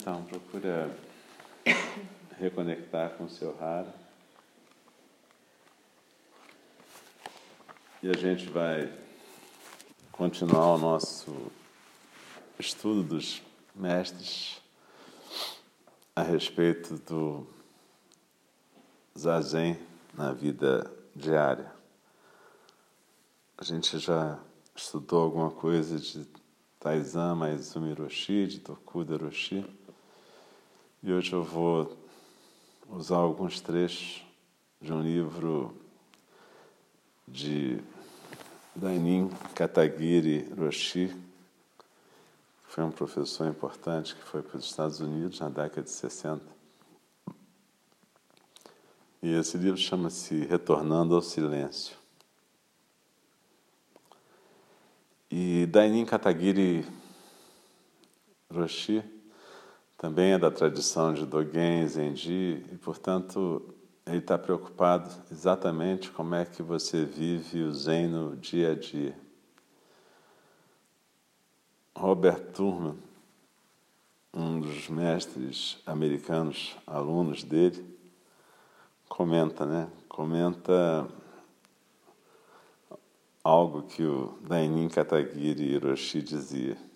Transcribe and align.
Então, 0.00 0.24
procura 0.24 0.96
reconectar 2.38 3.10
com 3.18 3.24
o 3.24 3.28
seu 3.28 3.54
raro. 3.54 3.92
E 8.02 8.08
a 8.08 8.14
gente 8.14 8.48
vai 8.48 8.90
continuar 10.10 10.76
o 10.76 10.78
nosso 10.78 11.52
estudo 12.58 13.02
dos 13.02 13.42
mestres 13.74 14.62
a 16.16 16.22
respeito 16.22 16.96
do 16.96 17.46
zazen 19.18 19.78
na 20.14 20.32
vida 20.32 20.90
diária. 21.14 21.70
A 23.58 23.62
gente 23.62 23.98
já 23.98 24.40
estudou 24.74 25.24
alguma 25.24 25.50
coisa 25.50 25.98
de 25.98 26.26
Taizan 26.80 27.34
Maizumi 27.34 27.92
Roshi, 27.92 28.46
de 28.46 28.60
Tokuda 28.60 29.18
Roshi. 29.18 29.62
E 31.02 31.10
hoje 31.10 31.32
eu 31.32 31.42
vou 31.42 31.96
usar 32.90 33.16
alguns 33.16 33.58
trechos 33.58 34.22
de 34.82 34.92
um 34.92 35.00
livro 35.00 35.74
de 37.26 37.80
Dainin 38.76 39.30
Katagiri 39.54 40.52
Roshi, 40.52 41.08
que 41.08 42.74
foi 42.74 42.84
um 42.84 42.90
professor 42.90 43.48
importante 43.48 44.14
que 44.14 44.22
foi 44.22 44.42
para 44.42 44.58
os 44.58 44.66
Estados 44.66 45.00
Unidos 45.00 45.40
na 45.40 45.48
década 45.48 45.80
de 45.80 45.90
60. 45.90 46.44
E 49.22 49.32
esse 49.32 49.56
livro 49.56 49.78
chama-se 49.78 50.44
Retornando 50.44 51.14
ao 51.14 51.22
Silêncio. 51.22 51.96
E 55.30 55.64
Dainin 55.64 56.04
Katagiri 56.04 56.84
Roshi 58.52 59.19
também 60.00 60.32
é 60.32 60.38
da 60.38 60.50
tradição 60.50 61.12
de 61.12 61.26
Dogen 61.26 61.86
Zenji 61.86 62.64
e, 62.72 62.78
portanto, 62.78 63.62
ele 64.06 64.16
está 64.16 64.38
preocupado 64.38 65.10
exatamente 65.30 66.10
como 66.10 66.34
é 66.34 66.46
que 66.46 66.62
você 66.62 67.04
vive 67.04 67.64
o 67.64 67.74
Zen 67.74 68.08
no 68.08 68.34
dia 68.34 68.72
a 68.72 68.74
dia. 68.74 69.14
Robert 71.94 72.40
Thurman, 72.54 72.96
um 74.32 74.58
dos 74.58 74.88
mestres 74.88 75.82
americanos, 75.84 76.74
alunos 76.86 77.44
dele, 77.44 77.84
comenta, 79.06 79.66
né? 79.66 79.86
Comenta 80.08 81.06
algo 83.44 83.82
que 83.82 84.02
o 84.02 84.38
Dainin 84.48 84.88
Katagiri 84.88 85.74
Hiroshi 85.74 86.22
dizia. 86.22 86.89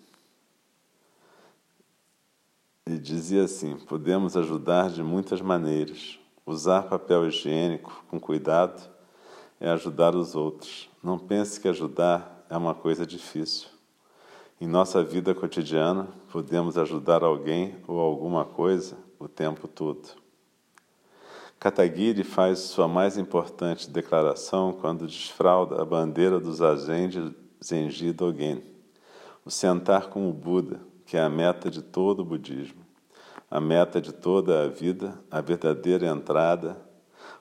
Ele 2.87 2.99
dizia 2.99 3.45
assim: 3.45 3.77
podemos 3.77 4.37
ajudar 4.37 4.91
de 4.91 5.01
muitas 5.01 5.41
maneiras. 5.41 6.19
Usar 6.45 6.83
papel 6.83 7.27
higiênico 7.27 8.05
com 8.07 8.19
cuidado 8.19 8.79
é 9.59 9.67
ajudar 9.71 10.15
os 10.15 10.35
outros. 10.35 10.87
Não 11.03 11.17
pense 11.17 11.59
que 11.59 11.67
ajudar 11.67 12.45
é 12.47 12.55
uma 12.55 12.75
coisa 12.75 13.03
difícil. 13.03 13.69
Em 14.61 14.67
nossa 14.67 15.03
vida 15.03 15.33
cotidiana, 15.33 16.07
podemos 16.31 16.77
ajudar 16.77 17.23
alguém 17.23 17.75
ou 17.87 17.99
alguma 17.99 18.45
coisa 18.45 18.95
o 19.17 19.27
tempo 19.27 19.67
todo. 19.67 20.07
Katagiri 21.59 22.23
faz 22.23 22.59
sua 22.59 22.87
mais 22.87 23.17
importante 23.17 23.89
declaração 23.89 24.71
quando 24.71 25.07
desfralda 25.07 25.81
a 25.81 25.85
bandeira 25.85 26.39
dos 26.39 26.57
Zazen 26.57 27.33
Zenji 27.63 28.13
Dogen, 28.13 28.61
o 29.43 29.49
sentar 29.49 30.09
como 30.09 30.31
Buda, 30.31 30.79
que 31.05 31.17
é 31.17 31.21
a 31.21 31.29
meta 31.29 31.69
de 31.69 31.81
todo 31.81 32.21
o 32.21 32.25
budismo, 32.25 32.85
a 33.49 33.61
meta 33.61 34.01
de 34.01 34.11
toda 34.11 34.63
a 34.63 34.67
vida, 34.67 35.19
a 35.29 35.39
verdadeira 35.39 36.07
entrada, 36.07 36.77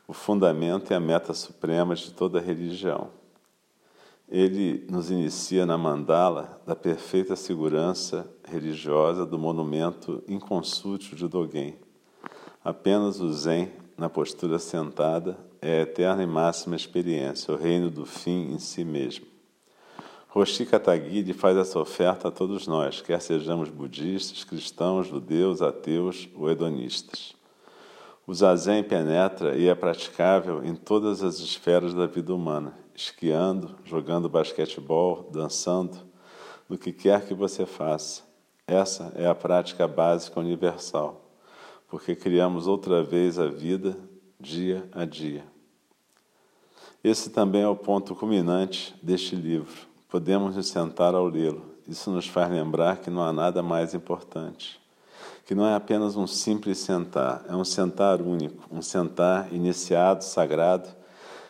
o 0.06 0.12
fundamento 0.12 0.92
e 0.92 0.94
a 0.94 1.00
meta 1.00 1.32
suprema 1.32 1.94
de 1.94 2.12
toda 2.12 2.40
religião. 2.40 3.08
Ele 4.28 4.86
nos 4.90 5.10
inicia 5.10 5.66
na 5.66 5.76
mandala 5.76 6.60
da 6.66 6.74
perfeita 6.74 7.36
segurança 7.36 8.30
religiosa 8.44 9.24
do 9.24 9.38
monumento 9.38 10.22
inconsútil 10.26 11.16
de 11.16 11.28
Dogen. 11.28 11.76
Apenas 12.62 13.20
o 13.20 13.32
Zen, 13.32 13.70
na 13.96 14.08
postura 14.08 14.58
sentada, 14.58 15.38
é 15.60 15.78
a 15.78 15.82
eterna 15.82 16.22
e 16.22 16.26
máxima 16.26 16.76
experiência, 16.76 17.52
o 17.52 17.56
reino 17.56 17.90
do 17.90 18.04
fim 18.04 18.52
em 18.52 18.58
si 18.58 18.84
mesmo. 18.84 19.33
Roshi 20.34 20.66
Katagiri 20.66 21.32
faz 21.32 21.56
essa 21.56 21.78
oferta 21.78 22.26
a 22.26 22.30
todos 22.32 22.66
nós, 22.66 23.00
quer 23.00 23.20
sejamos 23.20 23.68
budistas, 23.68 24.42
cristãos, 24.42 25.06
judeus, 25.06 25.62
ateus 25.62 26.28
ou 26.34 26.50
hedonistas. 26.50 27.36
O 28.26 28.34
zazen 28.34 28.82
penetra 28.82 29.56
e 29.56 29.68
é 29.68 29.74
praticável 29.76 30.64
em 30.64 30.74
todas 30.74 31.22
as 31.22 31.38
esferas 31.38 31.94
da 31.94 32.06
vida 32.06 32.34
humana, 32.34 32.76
esquiando, 32.96 33.76
jogando 33.84 34.28
basquetebol, 34.28 35.30
dançando, 35.30 35.98
do 36.68 36.76
que 36.76 36.90
quer 36.90 37.24
que 37.24 37.32
você 37.32 37.64
faça. 37.64 38.24
Essa 38.66 39.12
é 39.14 39.28
a 39.28 39.36
prática 39.36 39.86
básica 39.86 40.40
universal, 40.40 41.30
porque 41.86 42.16
criamos 42.16 42.66
outra 42.66 43.04
vez 43.04 43.38
a 43.38 43.46
vida 43.46 43.96
dia 44.40 44.84
a 44.90 45.04
dia. 45.04 45.44
Esse 47.04 47.30
também 47.30 47.62
é 47.62 47.68
o 47.68 47.76
ponto 47.76 48.16
culminante 48.16 48.96
deste 49.00 49.36
livro 49.36 49.93
podemos 50.14 50.54
nos 50.54 50.68
sentar 50.68 51.12
ao 51.12 51.26
lê-lo. 51.26 51.74
Isso 51.88 52.08
nos 52.08 52.28
faz 52.28 52.48
lembrar 52.48 52.98
que 52.98 53.10
não 53.10 53.20
há 53.20 53.32
nada 53.32 53.64
mais 53.64 53.94
importante. 53.94 54.80
Que 55.44 55.56
não 55.56 55.66
é 55.66 55.74
apenas 55.74 56.14
um 56.14 56.24
simples 56.24 56.78
sentar, 56.78 57.44
é 57.48 57.56
um 57.56 57.64
sentar 57.64 58.22
único, 58.22 58.64
um 58.70 58.80
sentar 58.80 59.52
iniciado, 59.52 60.22
sagrado, 60.22 60.88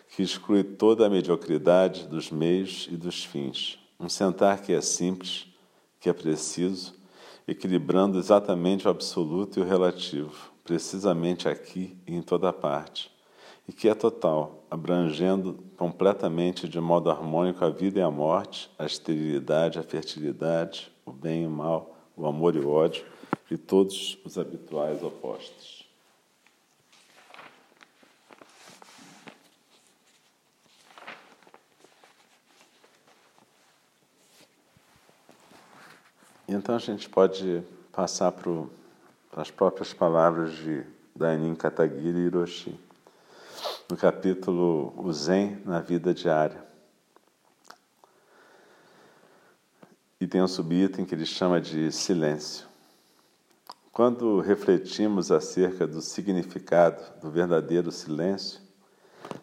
que 0.09 0.23
exclui 0.23 0.65
toda 0.65 1.05
a 1.05 1.11
mediocridade 1.11 2.07
dos 2.07 2.31
meios 2.31 2.89
e 2.91 2.97
dos 2.97 3.23
fins. 3.23 3.79
Um 4.01 4.09
sentar 4.09 4.63
que 4.63 4.73
é 4.73 4.81
simples, 4.81 5.47
que 6.01 6.09
é 6.09 6.15
preciso, 6.15 6.95
equilibrando 7.47 8.19
exatamente 8.19 8.89
o 8.89 8.91
absoluto 8.91 9.59
e 9.59 9.63
o 9.63 9.67
relativo, 9.67 10.51
precisamente 10.65 11.51
aqui 11.51 11.99
e 12.07 12.15
em 12.15 12.23
toda 12.23 12.51
parte 12.51 13.14
e 13.67 13.73
que 13.73 13.89
é 13.89 13.95
total, 13.95 14.65
abrangendo 14.71 15.59
completamente 15.77 16.69
de 16.69 16.81
modo 16.81 17.11
harmônico 17.11 17.65
a 17.65 17.71
vida 17.71 17.99
e 17.99 18.03
a 18.03 18.11
morte, 18.11 18.71
a 18.79 18.85
esterilidade, 18.85 19.79
a 19.79 19.83
fertilidade, 19.83 20.93
o 21.05 21.13
bem 21.13 21.45
e 21.45 21.47
o 21.47 21.51
mal, 21.51 21.97
o 22.17 22.27
amor 22.27 22.55
e 22.55 22.59
o 22.59 22.71
ódio 22.71 23.05
e 23.51 23.57
todos 23.57 24.19
os 24.25 24.37
habituais 24.37 25.03
opostos. 25.03 25.85
Então 36.47 36.75
a 36.75 36.79
gente 36.79 37.09
pode 37.09 37.63
passar 37.91 38.31
para 38.31 38.53
as 39.37 39.51
próprias 39.51 39.93
palavras 39.95 40.55
de 40.55 40.85
Dainin 41.17 41.55
Katagiri 41.55 42.27
Hiroshi 42.27 42.84
no 43.91 43.97
capítulo 43.97 44.95
O 44.97 45.13
Zen 45.13 45.59
na 45.65 45.81
Vida 45.81 46.15
Diária. 46.15 46.65
E 50.19 50.27
tem 50.27 50.43
um 50.43 50.49
subitem 50.49 51.05
que 51.05 51.15
ele 51.15 51.27
chama 51.27 51.61
de 51.61 51.93
silêncio. 51.93 52.67
Quando 53.93 54.41
refletimos 54.41 55.31
acerca 55.31 55.87
do 55.87 56.01
significado 56.01 57.03
do 57.21 57.31
verdadeiro 57.31 57.93
silêncio, 57.93 58.61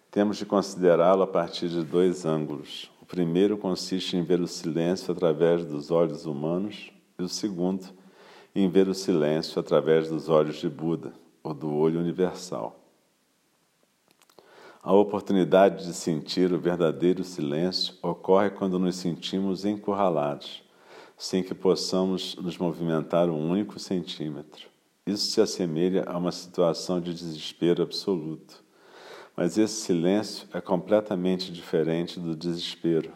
temos 0.09 0.37
de 0.37 0.45
considerá-lo 0.45 1.21
a 1.21 1.27
partir 1.27 1.69
de 1.69 1.83
dois 1.83 2.25
ângulos. 2.25 2.91
O 2.99 3.05
primeiro 3.05 3.57
consiste 3.57 4.17
em 4.17 4.23
ver 4.23 4.41
o 4.41 4.47
silêncio 4.47 5.11
através 5.13 5.63
dos 5.63 5.91
olhos 5.91 6.25
humanos, 6.25 6.91
e 7.17 7.23
o 7.23 7.29
segundo, 7.29 7.87
em 8.55 8.67
ver 8.67 8.89
o 8.89 8.93
silêncio 8.93 9.59
através 9.59 10.09
dos 10.09 10.27
olhos 10.27 10.55
de 10.55 10.67
Buda, 10.67 11.13
ou 11.43 11.53
do 11.53 11.71
olho 11.73 11.99
universal. 11.99 12.80
A 14.83 14.91
oportunidade 14.93 15.85
de 15.85 15.93
sentir 15.93 16.51
o 16.51 16.59
verdadeiro 16.59 17.23
silêncio 17.23 17.93
ocorre 18.01 18.49
quando 18.49 18.79
nos 18.79 18.95
sentimos 18.95 19.63
encurralados, 19.63 20.63
sem 21.15 21.43
que 21.43 21.53
possamos 21.53 22.35
nos 22.37 22.57
movimentar 22.57 23.29
um 23.29 23.47
único 23.47 23.77
centímetro. 23.77 24.67
Isso 25.05 25.27
se 25.27 25.39
assemelha 25.39 26.03
a 26.07 26.17
uma 26.17 26.31
situação 26.31 26.99
de 26.99 27.13
desespero 27.13 27.83
absoluto. 27.83 28.63
Mas 29.37 29.55
esse 29.55 29.81
silêncio 29.81 30.47
é 30.51 30.59
completamente 30.59 31.51
diferente 31.51 32.19
do 32.19 32.35
desespero, 32.35 33.11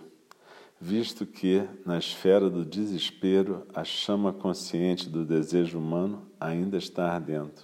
visto 0.80 1.26
que, 1.26 1.68
na 1.84 1.98
esfera 1.98 2.48
do 2.48 2.64
desespero, 2.64 3.66
a 3.74 3.84
chama 3.84 4.32
consciente 4.32 5.10
do 5.10 5.26
desejo 5.26 5.80
humano 5.80 6.28
ainda 6.40 6.78
está 6.78 7.12
ardendo. 7.12 7.64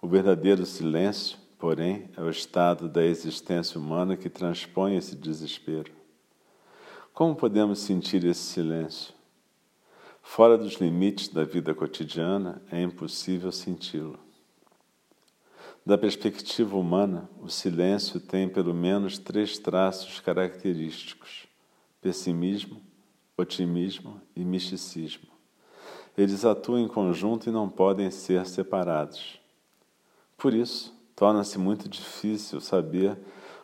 O 0.00 0.08
verdadeiro 0.08 0.64
silêncio, 0.64 1.36
porém, 1.58 2.10
é 2.16 2.22
o 2.22 2.30
estado 2.30 2.88
da 2.88 3.04
existência 3.04 3.78
humana 3.80 4.16
que 4.16 4.28
transpõe 4.28 4.96
esse 4.96 5.14
desespero. 5.14 5.92
Como 7.12 7.34
podemos 7.34 7.78
sentir 7.78 8.24
esse 8.24 8.42
silêncio? 8.42 9.14
Fora 10.22 10.58
dos 10.58 10.74
limites 10.74 11.28
da 11.28 11.44
vida 11.44 11.74
cotidiana, 11.74 12.60
é 12.70 12.82
impossível 12.82 13.50
senti-lo. 13.52 14.18
Da 15.86 15.96
perspectiva 15.96 16.76
humana, 16.76 17.30
o 17.40 17.48
silêncio 17.48 18.18
tem 18.18 18.48
pelo 18.48 18.74
menos 18.74 19.18
três 19.18 19.56
traços 19.56 20.18
característicos: 20.18 21.46
pessimismo, 22.00 22.82
otimismo 23.36 24.20
e 24.34 24.44
misticismo. 24.44 25.28
Eles 26.18 26.44
atuam 26.44 26.80
em 26.80 26.88
conjunto 26.88 27.48
e 27.48 27.52
não 27.52 27.68
podem 27.68 28.10
ser 28.10 28.44
separados. 28.46 29.38
Por 30.36 30.52
isso, 30.54 30.95
torna-se 31.16 31.58
muito 31.58 31.88
difícil 31.88 32.60
saber 32.60 33.18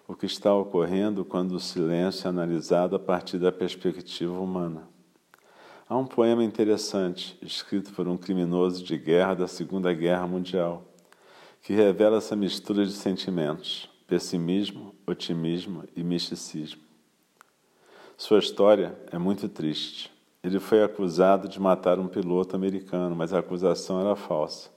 o 0.09 0.17
que 0.17 0.25
está 0.25 0.55
ocorrendo 0.55 1.25
quando 1.25 1.53
o 1.53 1.61
silêncio 1.61 2.27
é 2.27 2.31
analisado 2.31 2.97
a 2.97 2.99
partir 2.99 3.39
da 3.39 3.53
perspectiva 3.53 4.33
humana. 4.41 4.89
Há 5.87 5.97
um 5.97 6.07
poema 6.07 6.43
interessante, 6.43 7.39
escrito 7.43 7.93
por 7.93 8.09
um 8.09 8.17
criminoso 8.17 8.83
de 8.83 8.97
guerra 8.97 9.35
da 9.35 9.47
Segunda 9.47 9.93
Guerra 9.93 10.27
Mundial, 10.27 10.85
que 11.61 11.75
revela 11.75 12.17
essa 12.17 12.35
mistura 12.35 12.87
de 12.87 12.93
sentimentos: 12.93 13.91
pessimismo, 14.07 14.95
otimismo 15.07 15.85
e 15.95 16.03
misticismo. 16.03 16.81
Sua 18.17 18.39
história 18.39 18.99
é 19.11 19.19
muito 19.19 19.49
triste. 19.49 20.11
Ele 20.43 20.59
foi 20.59 20.83
acusado 20.83 21.47
de 21.47 21.61
matar 21.61 21.99
um 21.99 22.09
piloto 22.09 22.57
americano, 22.57 23.15
mas 23.15 23.35
a 23.35 23.41
acusação 23.41 24.01
era 24.01 24.17
falsa. 24.17 24.72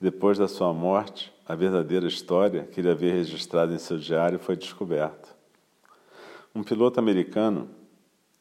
Depois 0.00 0.36
da 0.36 0.46
sua 0.46 0.74
morte, 0.74 1.32
a 1.46 1.54
verdadeira 1.54 2.06
história 2.06 2.64
que 2.64 2.80
ele 2.80 2.90
havia 2.90 3.14
registrado 3.14 3.72
em 3.72 3.78
seu 3.78 3.96
diário 3.96 4.38
foi 4.38 4.54
descoberta. 4.54 5.28
Um 6.54 6.62
piloto 6.62 7.00
americano 7.00 7.70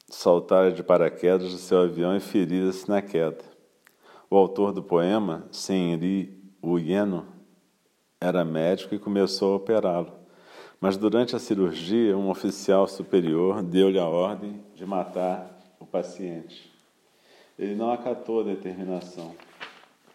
saltara 0.09 0.71
de 0.71 0.83
paraquedas 0.83 1.51
do 1.51 1.57
seu 1.57 1.79
avião 1.79 2.15
e 2.15 2.19
ferira-se 2.19 2.89
na 2.89 3.01
queda. 3.01 3.43
O 4.29 4.35
autor 4.35 4.73
do 4.73 4.83
poema, 4.83 5.47
Senri 5.49 6.37
Uyeno, 6.61 7.25
era 8.19 8.43
médico 8.43 8.93
e 8.93 8.99
começou 8.99 9.53
a 9.53 9.55
operá-lo. 9.55 10.11
Mas 10.81 10.97
durante 10.97 11.37
a 11.37 11.39
cirurgia, 11.39 12.17
um 12.17 12.29
oficial 12.29 12.85
superior 12.85 13.63
deu-lhe 13.63 13.97
a 13.97 14.07
ordem 14.07 14.61
de 14.73 14.85
matar 14.85 15.57
o 15.79 15.85
paciente. 15.85 16.69
Ele 17.57 17.75
não 17.75 17.91
acatou 17.91 18.41
a 18.41 18.43
determinação 18.43 19.33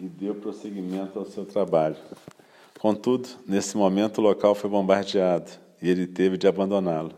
e 0.00 0.08
deu 0.08 0.34
prosseguimento 0.34 1.18
ao 1.18 1.26
seu 1.26 1.44
trabalho. 1.44 1.96
Contudo, 2.78 3.28
nesse 3.46 3.76
momento 3.76 4.18
o 4.18 4.22
local 4.22 4.54
foi 4.54 4.70
bombardeado 4.70 5.50
e 5.82 5.90
ele 5.90 6.06
teve 6.06 6.38
de 6.38 6.48
abandoná-lo. 6.48 7.12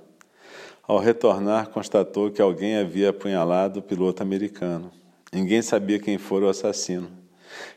Ao 0.83 0.99
retornar, 0.99 1.71
constatou 1.71 2.31
que 2.31 2.43
alguém 2.43 2.77
havia 2.77 3.11
apunhalado 3.11 3.79
o 3.79 3.83
piloto 3.83 4.23
americano. 4.23 4.91
Ninguém 5.33 5.63
sabia 5.63 6.01
quem 6.01 6.19
fora 6.19 6.47
o 6.47 6.49
assassino. 6.49 7.09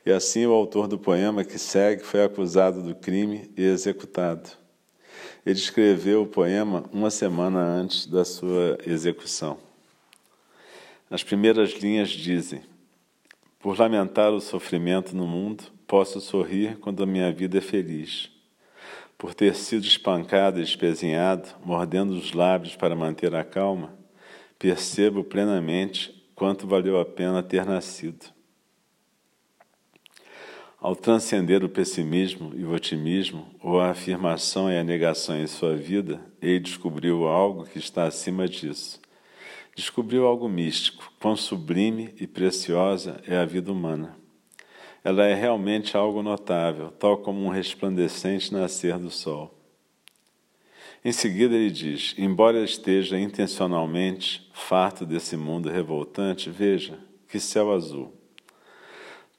E 0.05 0.11
assim 0.11 0.45
o 0.45 0.53
autor 0.53 0.87
do 0.87 0.97
poema 0.97 1.43
que 1.43 1.59
segue 1.59 2.03
foi 2.03 2.23
acusado 2.23 2.81
do 2.81 2.95
crime 2.95 3.51
e 3.55 3.61
executado. 3.63 4.49
Ele 5.45 5.59
escreveu 5.59 6.23
o 6.23 6.27
poema 6.27 6.83
uma 6.91 7.11
semana 7.11 7.59
antes 7.59 8.07
da 8.07 8.25
sua 8.25 8.79
execução. 8.85 9.57
As 11.09 11.23
primeiras 11.23 11.71
linhas 11.73 12.09
dizem: 12.09 12.63
Por 13.65 13.79
lamentar 13.79 14.31
o 14.31 14.39
sofrimento 14.39 15.15
no 15.15 15.25
mundo, 15.25 15.63
posso 15.87 16.21
sorrir 16.21 16.77
quando 16.77 17.01
a 17.01 17.05
minha 17.07 17.31
vida 17.31 17.57
é 17.57 17.61
feliz 17.61 18.29
por 19.17 19.33
ter 19.33 19.55
sido 19.55 19.83
espancado 19.83 20.59
e 20.59 20.63
espezinhado, 20.63 21.49
mordendo 21.65 22.11
os 22.11 22.31
lábios 22.31 22.75
para 22.75 22.95
manter 22.95 23.33
a 23.33 23.43
calma, 23.43 23.97
percebo 24.59 25.23
plenamente 25.23 26.13
quanto 26.35 26.67
valeu 26.67 26.99
a 26.99 27.05
pena 27.05 27.41
ter 27.41 27.65
nascido. 27.65 28.27
Ao 30.79 30.95
transcender 30.95 31.63
o 31.63 31.69
pessimismo 31.69 32.51
e 32.55 32.63
o 32.63 32.71
otimismo, 32.71 33.47
ou 33.59 33.79
a 33.79 33.89
afirmação 33.89 34.71
e 34.71 34.77
a 34.77 34.83
negação 34.83 35.35
em 35.35 35.47
sua 35.47 35.75
vida, 35.75 36.21
ele 36.39 36.59
descobriu 36.59 37.25
algo 37.25 37.65
que 37.65 37.79
está 37.79 38.03
acima 38.03 38.47
disso. 38.47 39.03
Descobriu 39.75 40.25
algo 40.25 40.47
místico, 40.47 41.11
quão 41.19 41.35
sublime 41.35 42.15
e 42.19 42.25
preciosa 42.25 43.21
é 43.27 43.35
a 43.35 43.45
vida 43.45 43.71
humana 43.71 44.25
ela 45.05 45.23
é 45.23 45.35
realmente 45.35 45.95
algo 45.95 46.23
notável, 46.23 46.89
tal 46.89 47.19
como 47.19 47.45
um 47.45 47.49
resplandecente 47.49 48.51
nascer 48.51 48.97
do 48.97 49.11
sol. 49.11 49.53
Em 51.03 51.11
seguida, 51.11 51.53
ele 51.53 51.69
diz: 51.69 52.15
Embora 52.17 52.63
esteja 52.63 53.19
intencionalmente 53.19 54.49
farto 54.51 55.05
desse 55.05 55.37
mundo 55.37 55.69
revoltante, 55.69 56.49
veja 56.49 56.97
que 57.29 57.39
céu 57.39 57.71
azul. 57.71 58.11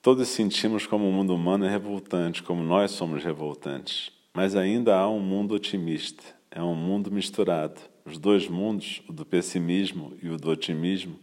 Todos 0.00 0.28
sentimos 0.28 0.86
como 0.86 1.08
o 1.08 1.12
mundo 1.12 1.34
humano 1.34 1.64
é 1.64 1.68
revoltante, 1.68 2.44
como 2.44 2.62
nós 2.62 2.92
somos 2.92 3.24
revoltantes. 3.24 4.12
Mas 4.32 4.54
ainda 4.54 4.96
há 4.96 5.10
um 5.10 5.18
mundo 5.18 5.52
otimista, 5.52 6.22
é 6.48 6.62
um 6.62 6.76
mundo 6.76 7.10
misturado. 7.10 7.80
Os 8.06 8.18
dois 8.18 8.46
mundos, 8.46 9.02
o 9.08 9.12
do 9.12 9.26
pessimismo 9.26 10.16
e 10.22 10.28
o 10.28 10.36
do 10.36 10.48
otimismo, 10.48 11.18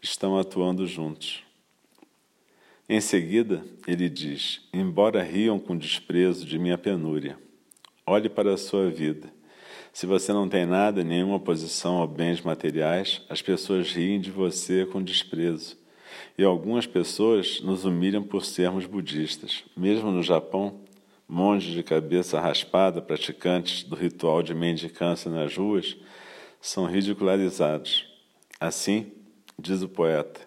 estão 0.00 0.38
atuando 0.38 0.86
juntos. 0.86 1.42
Em 2.88 2.98
seguida, 2.98 3.62
ele 3.86 4.08
diz: 4.08 4.62
Embora 4.72 5.22
riam 5.22 5.58
com 5.58 5.76
desprezo 5.76 6.46
de 6.46 6.58
minha 6.58 6.78
penúria, 6.78 7.38
olhe 8.06 8.30
para 8.30 8.54
a 8.54 8.56
sua 8.56 8.88
vida. 8.90 9.30
Se 9.92 10.06
você 10.06 10.32
não 10.32 10.48
tem 10.48 10.64
nada, 10.64 11.04
nenhuma 11.04 11.38
posição 11.38 12.02
a 12.02 12.06
bens 12.06 12.40
materiais, 12.40 13.20
as 13.28 13.42
pessoas 13.42 13.92
riem 13.92 14.18
de 14.18 14.30
você 14.30 14.86
com 14.86 15.02
desprezo. 15.02 15.76
E 16.38 16.42
algumas 16.42 16.86
pessoas 16.86 17.60
nos 17.60 17.84
humilham 17.84 18.22
por 18.22 18.44
sermos 18.44 18.86
budistas. 18.86 19.62
Mesmo 19.76 20.10
no 20.10 20.22
Japão, 20.22 20.80
monges 21.28 21.74
de 21.74 21.82
cabeça 21.82 22.40
raspada, 22.40 23.00
praticantes 23.00 23.82
do 23.82 23.94
ritual 23.94 24.42
de 24.42 24.54
mendicância 24.54 25.30
nas 25.30 25.56
ruas, 25.56 25.96
são 26.64 26.86
ridicularizados. 26.86 28.06
Assim, 28.58 29.12
diz 29.58 29.82
o 29.82 29.88
poeta, 29.88 30.40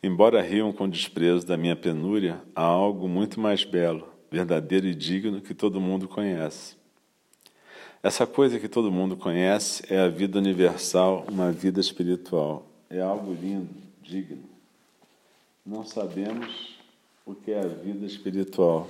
Embora 0.00 0.40
riam 0.40 0.72
com 0.72 0.88
desprezo 0.88 1.44
da 1.44 1.56
minha 1.56 1.74
penúria, 1.74 2.40
há 2.54 2.62
algo 2.62 3.08
muito 3.08 3.40
mais 3.40 3.64
belo, 3.64 4.08
verdadeiro 4.30 4.86
e 4.86 4.94
digno 4.94 5.40
que 5.40 5.52
todo 5.52 5.80
mundo 5.80 6.06
conhece. 6.06 6.76
Essa 8.00 8.24
coisa 8.24 8.60
que 8.60 8.68
todo 8.68 8.92
mundo 8.92 9.16
conhece 9.16 9.82
é 9.92 9.98
a 9.98 10.08
vida 10.08 10.38
universal, 10.38 11.26
uma 11.28 11.50
vida 11.50 11.80
espiritual. 11.80 12.64
É 12.88 13.00
algo 13.00 13.34
lindo, 13.34 13.74
digno. 14.00 14.44
Não 15.66 15.84
sabemos 15.84 16.78
o 17.26 17.34
que 17.34 17.50
é 17.50 17.58
a 17.58 17.66
vida 17.66 18.06
espiritual, 18.06 18.86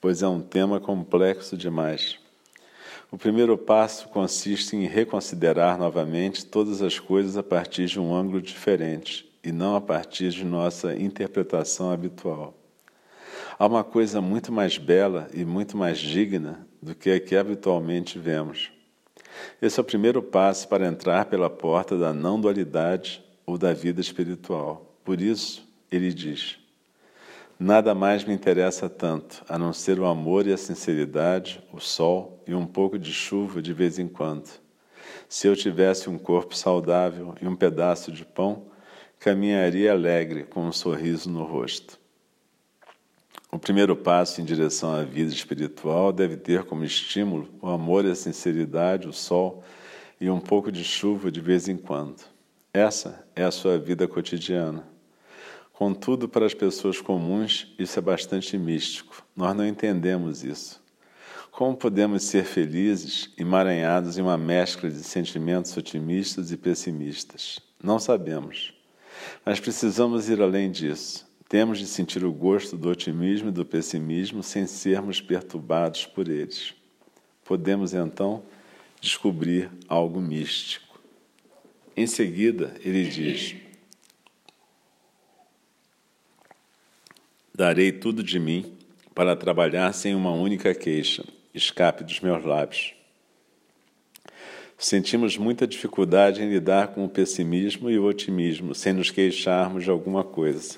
pois 0.00 0.20
é 0.20 0.26
um 0.26 0.40
tema 0.40 0.80
complexo 0.80 1.56
demais. 1.56 2.18
O 3.14 3.16
primeiro 3.16 3.56
passo 3.56 4.08
consiste 4.08 4.74
em 4.74 4.88
reconsiderar 4.88 5.78
novamente 5.78 6.44
todas 6.44 6.82
as 6.82 6.98
coisas 6.98 7.36
a 7.36 7.44
partir 7.44 7.86
de 7.86 8.00
um 8.00 8.12
ângulo 8.12 8.42
diferente 8.42 9.32
e 9.40 9.52
não 9.52 9.76
a 9.76 9.80
partir 9.80 10.30
de 10.30 10.44
nossa 10.44 10.96
interpretação 10.96 11.92
habitual. 11.92 12.58
Há 13.56 13.68
uma 13.68 13.84
coisa 13.84 14.20
muito 14.20 14.50
mais 14.50 14.78
bela 14.78 15.28
e 15.32 15.44
muito 15.44 15.76
mais 15.76 16.00
digna 16.00 16.66
do 16.82 16.92
que 16.92 17.08
a 17.08 17.20
que 17.20 17.36
habitualmente 17.36 18.18
vemos. 18.18 18.72
Esse 19.62 19.78
é 19.78 19.82
o 19.82 19.86
primeiro 19.86 20.20
passo 20.20 20.66
para 20.66 20.84
entrar 20.84 21.26
pela 21.26 21.48
porta 21.48 21.96
da 21.96 22.12
não-dualidade 22.12 23.24
ou 23.46 23.56
da 23.56 23.72
vida 23.72 24.00
espiritual. 24.00 24.92
Por 25.04 25.20
isso, 25.20 25.64
ele 25.88 26.12
diz: 26.12 26.58
Nada 27.58 27.94
mais 27.94 28.24
me 28.24 28.34
interessa 28.34 28.88
tanto, 28.88 29.44
a 29.48 29.56
não 29.56 29.72
ser 29.72 30.00
o 30.00 30.06
amor 30.06 30.46
e 30.46 30.52
a 30.52 30.56
sinceridade, 30.56 31.62
o 31.72 31.78
sol 31.78 32.42
e 32.46 32.54
um 32.54 32.66
pouco 32.66 32.98
de 32.98 33.12
chuva 33.12 33.62
de 33.62 33.72
vez 33.72 33.98
em 33.98 34.08
quando. 34.08 34.50
Se 35.28 35.46
eu 35.46 35.54
tivesse 35.54 36.10
um 36.10 36.18
corpo 36.18 36.56
saudável 36.56 37.34
e 37.40 37.46
um 37.46 37.54
pedaço 37.54 38.10
de 38.10 38.24
pão, 38.24 38.66
caminharia 39.20 39.92
alegre 39.92 40.42
com 40.42 40.66
um 40.66 40.72
sorriso 40.72 41.30
no 41.30 41.44
rosto. 41.44 41.98
O 43.52 43.58
primeiro 43.58 43.94
passo 43.94 44.40
em 44.40 44.44
direção 44.44 44.92
à 44.92 45.04
vida 45.04 45.32
espiritual 45.32 46.12
deve 46.12 46.36
ter 46.36 46.64
como 46.64 46.84
estímulo 46.84 47.48
o 47.62 47.68
amor 47.68 48.04
e 48.04 48.10
a 48.10 48.14
sinceridade, 48.16 49.06
o 49.06 49.12
sol 49.12 49.62
e 50.20 50.28
um 50.28 50.40
pouco 50.40 50.72
de 50.72 50.82
chuva 50.82 51.30
de 51.30 51.40
vez 51.40 51.68
em 51.68 51.76
quando. 51.76 52.24
Essa 52.72 53.24
é 53.36 53.44
a 53.44 53.52
sua 53.52 53.78
vida 53.78 54.08
cotidiana. 54.08 54.93
Contudo, 55.74 56.28
para 56.28 56.46
as 56.46 56.54
pessoas 56.54 57.00
comuns, 57.00 57.74
isso 57.76 57.98
é 57.98 58.02
bastante 58.02 58.56
místico. 58.56 59.26
Nós 59.34 59.56
não 59.56 59.66
entendemos 59.66 60.44
isso. 60.44 60.80
Como 61.50 61.76
podemos 61.76 62.22
ser 62.22 62.44
felizes, 62.44 63.30
emaranhados 63.36 64.16
em 64.16 64.22
uma 64.22 64.38
mescla 64.38 64.88
de 64.88 65.02
sentimentos 65.02 65.76
otimistas 65.76 66.52
e 66.52 66.56
pessimistas? 66.56 67.58
Não 67.82 67.98
sabemos. 67.98 68.72
Mas 69.44 69.58
precisamos 69.58 70.28
ir 70.28 70.40
além 70.40 70.70
disso. 70.70 71.28
Temos 71.48 71.80
de 71.80 71.86
sentir 71.86 72.24
o 72.24 72.32
gosto 72.32 72.76
do 72.76 72.88
otimismo 72.88 73.48
e 73.48 73.52
do 73.52 73.66
pessimismo 73.66 74.44
sem 74.44 74.68
sermos 74.68 75.20
perturbados 75.20 76.06
por 76.06 76.28
eles. 76.28 76.72
Podemos 77.44 77.92
então 77.92 78.44
descobrir 79.00 79.70
algo 79.88 80.20
místico. 80.20 81.00
Em 81.96 82.06
seguida, 82.06 82.74
ele 82.80 83.04
diz: 83.04 83.56
Darei 87.56 87.92
tudo 87.92 88.20
de 88.20 88.40
mim 88.40 88.64
para 89.14 89.36
trabalhar 89.36 89.92
sem 89.92 90.12
uma 90.12 90.32
única 90.32 90.74
queixa, 90.74 91.24
escape 91.54 92.02
dos 92.02 92.18
meus 92.18 92.44
lábios. 92.44 92.94
Sentimos 94.76 95.38
muita 95.38 95.64
dificuldade 95.64 96.42
em 96.42 96.50
lidar 96.50 96.88
com 96.88 97.04
o 97.04 97.08
pessimismo 97.08 97.88
e 97.88 97.96
o 97.96 98.06
otimismo 98.06 98.74
sem 98.74 98.92
nos 98.92 99.12
queixarmos 99.12 99.84
de 99.84 99.90
alguma 99.90 100.24
coisa. 100.24 100.76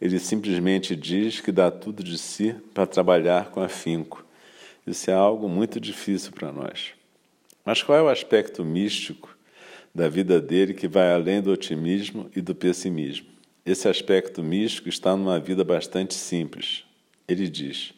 Ele 0.00 0.18
simplesmente 0.18 0.96
diz 0.96 1.40
que 1.40 1.52
dá 1.52 1.70
tudo 1.70 2.02
de 2.02 2.18
si 2.18 2.56
para 2.74 2.88
trabalhar 2.88 3.50
com 3.50 3.62
afinco. 3.62 4.26
Isso 4.84 5.12
é 5.12 5.14
algo 5.14 5.48
muito 5.48 5.78
difícil 5.78 6.32
para 6.32 6.50
nós. 6.50 6.90
Mas 7.64 7.84
qual 7.84 7.96
é 7.96 8.02
o 8.02 8.08
aspecto 8.08 8.64
místico 8.64 9.34
da 9.94 10.08
vida 10.08 10.40
dele 10.40 10.74
que 10.74 10.88
vai 10.88 11.12
além 11.12 11.40
do 11.40 11.52
otimismo 11.52 12.28
e 12.34 12.40
do 12.40 12.52
pessimismo? 12.52 13.33
Esse 13.66 13.88
aspecto 13.88 14.42
místico 14.42 14.90
está 14.90 15.16
numa 15.16 15.40
vida 15.40 15.64
bastante 15.64 16.12
simples. 16.12 16.84
Ele 17.26 17.48
diz: 17.48 17.94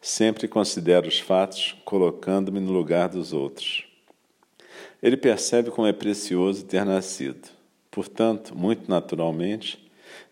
Sempre 0.00 0.48
considero 0.48 1.08
os 1.08 1.20
fatos 1.20 1.76
colocando-me 1.84 2.58
no 2.58 2.72
lugar 2.72 3.10
dos 3.10 3.34
outros. 3.34 3.84
Ele 5.02 5.18
percebe 5.18 5.70
como 5.70 5.86
é 5.86 5.92
precioso 5.92 6.64
ter 6.64 6.86
nascido. 6.86 7.50
Portanto, 7.90 8.56
muito 8.56 8.90
naturalmente, 8.90 9.78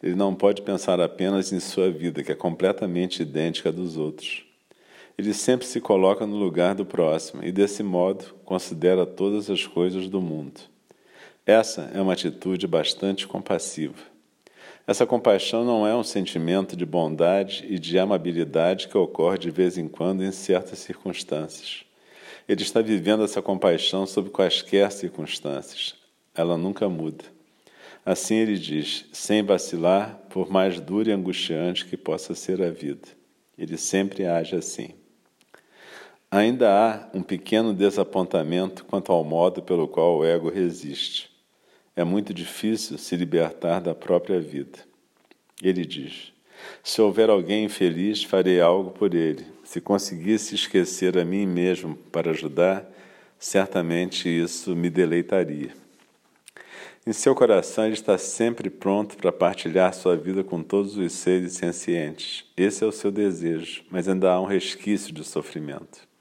ele 0.03 0.15
não 0.15 0.35
pode 0.35 0.63
pensar 0.63 0.99
apenas 1.01 1.53
em 1.53 1.61
sua 1.61 1.91
vida, 1.91 2.25
que 2.25 2.33
é 2.33 2.35
completamente 2.35 3.21
idêntica 3.21 3.69
à 3.69 3.73
dos 3.73 3.99
outros. 3.99 4.43
Ele 5.19 5.35
sempre 5.35 5.67
se 5.67 5.83
coloca 5.83 6.27
no 6.27 6.37
lugar 6.37 6.75
do 6.75 6.87
próximo 6.87 7.45
e, 7.45 7.53
desse 7.53 7.83
modo, 7.83 8.25
considera 8.43 9.05
todas 9.05 9.51
as 9.51 9.67
coisas 9.67 10.09
do 10.09 10.23
mundo. 10.23 10.63
Essa 11.45 11.91
é 11.93 12.01
uma 12.01 12.15
atitude 12.15 12.67
bastante 12.67 13.27
compassiva. 13.27 14.12
Essa 14.85 15.07
compaixão 15.07 15.65
não 15.65 15.87
é 15.87 15.95
um 15.95 16.03
sentimento 16.03 16.77
de 16.77 16.85
bondade 16.85 17.65
e 17.69 17.79
de 17.79 17.99
amabilidade 17.99 18.89
que 18.89 18.99
ocorre 18.99 19.39
de 19.39 19.51
vez 19.51 19.79
em 19.79 19.87
quando 19.87 20.25
em 20.25 20.33
certas 20.33 20.81
circunstâncias. 20.81 21.85
Ele 22.49 22.63
está 22.63 22.81
vivendo 22.81 23.23
essa 23.23 23.41
compaixão 23.41 24.05
sob 24.07 24.31
quaisquer 24.31 24.91
circunstâncias. 24.91 25.95
Ela 26.35 26.57
nunca 26.57 26.89
muda. 26.89 27.25
Assim 28.05 28.35
ele 28.35 28.59
diz, 28.59 29.05
sem 29.13 29.45
vacilar, 29.45 30.21
por 30.29 30.51
mais 30.51 30.81
dura 30.81 31.11
e 31.11 31.13
angustiante 31.13 31.87
que 31.87 31.97
possa 31.97 32.35
ser 32.35 32.61
a 32.61 32.71
vida. 32.71 33.07
Ele 33.57 33.77
sempre 33.77 34.27
age 34.27 34.57
assim. 34.57 34.91
Ainda 36.29 36.71
há 36.73 37.17
um 37.17 37.23
pequeno 37.23 37.73
desapontamento 37.73 38.85
quanto 38.87 39.13
ao 39.13 39.23
modo 39.23 39.63
pelo 39.63 39.87
qual 39.87 40.19
o 40.19 40.25
ego 40.25 40.51
resiste. 40.51 41.32
É 41.95 42.05
muito 42.05 42.33
difícil 42.33 42.97
se 42.97 43.17
libertar 43.17 43.81
da 43.81 43.95
própria 43.95 44.41
vida. 44.41 44.79
Ele 45.63 45.85
diz: 45.85 46.33
Se 46.83 47.01
houver 47.01 47.29
alguém 47.29 47.65
infeliz, 47.65 48.25
farei 48.25 48.61
algo 48.61 48.91
por 48.91 49.15
ele. 49.15 49.47
Se 49.63 49.81
conseguisse 49.81 50.55
esquecer 50.55 51.19
a 51.19 51.25
mim 51.25 51.47
mesmo 51.47 51.95
para 52.11 52.31
ajudar, 52.31 52.91
certamente 53.39 54.29
isso 54.29 54.75
me 54.75 54.89
deleitaria. 54.89 55.71
Em 57.05 57.13
seu 57.13 57.35
coração, 57.35 57.85
ele 57.85 57.95
está 57.95 58.17
sempre 58.17 58.71
pronto 58.71 59.17
para 59.17 59.33
partilhar 59.33 59.93
sua 59.93 60.17
vida 60.17 60.45
com 60.45 60.63
todos 60.63 60.97
os 60.97 61.13
seres 61.13 61.55
sencientes. 61.55 62.45
Esse 62.57 62.85
é 62.85 62.87
o 62.87 62.93
seu 62.93 63.11
desejo, 63.11 63.83
mas 63.91 64.09
ainda 64.09 64.31
há 64.31 64.41
um 64.41 64.47
resquício 64.47 65.13
de 65.13 65.25
sofrimento. 65.25 66.12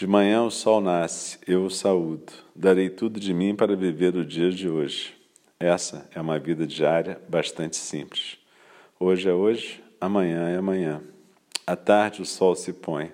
De 0.00 0.06
manhã 0.06 0.42
o 0.42 0.50
sol 0.50 0.80
nasce, 0.80 1.36
eu 1.46 1.66
o 1.66 1.70
saúdo. 1.70 2.32
Darei 2.56 2.88
tudo 2.88 3.20
de 3.20 3.34
mim 3.34 3.54
para 3.54 3.76
viver 3.76 4.16
o 4.16 4.24
dia 4.24 4.50
de 4.50 4.66
hoje. 4.66 5.14
Essa 5.58 6.08
é 6.14 6.18
uma 6.18 6.38
vida 6.38 6.66
diária 6.66 7.20
bastante 7.28 7.76
simples. 7.76 8.38
Hoje 8.98 9.28
é 9.28 9.34
hoje, 9.34 9.84
amanhã 10.00 10.48
é 10.48 10.56
amanhã. 10.56 11.02
À 11.66 11.76
tarde 11.76 12.22
o 12.22 12.24
sol 12.24 12.56
se 12.56 12.72
põe. 12.72 13.12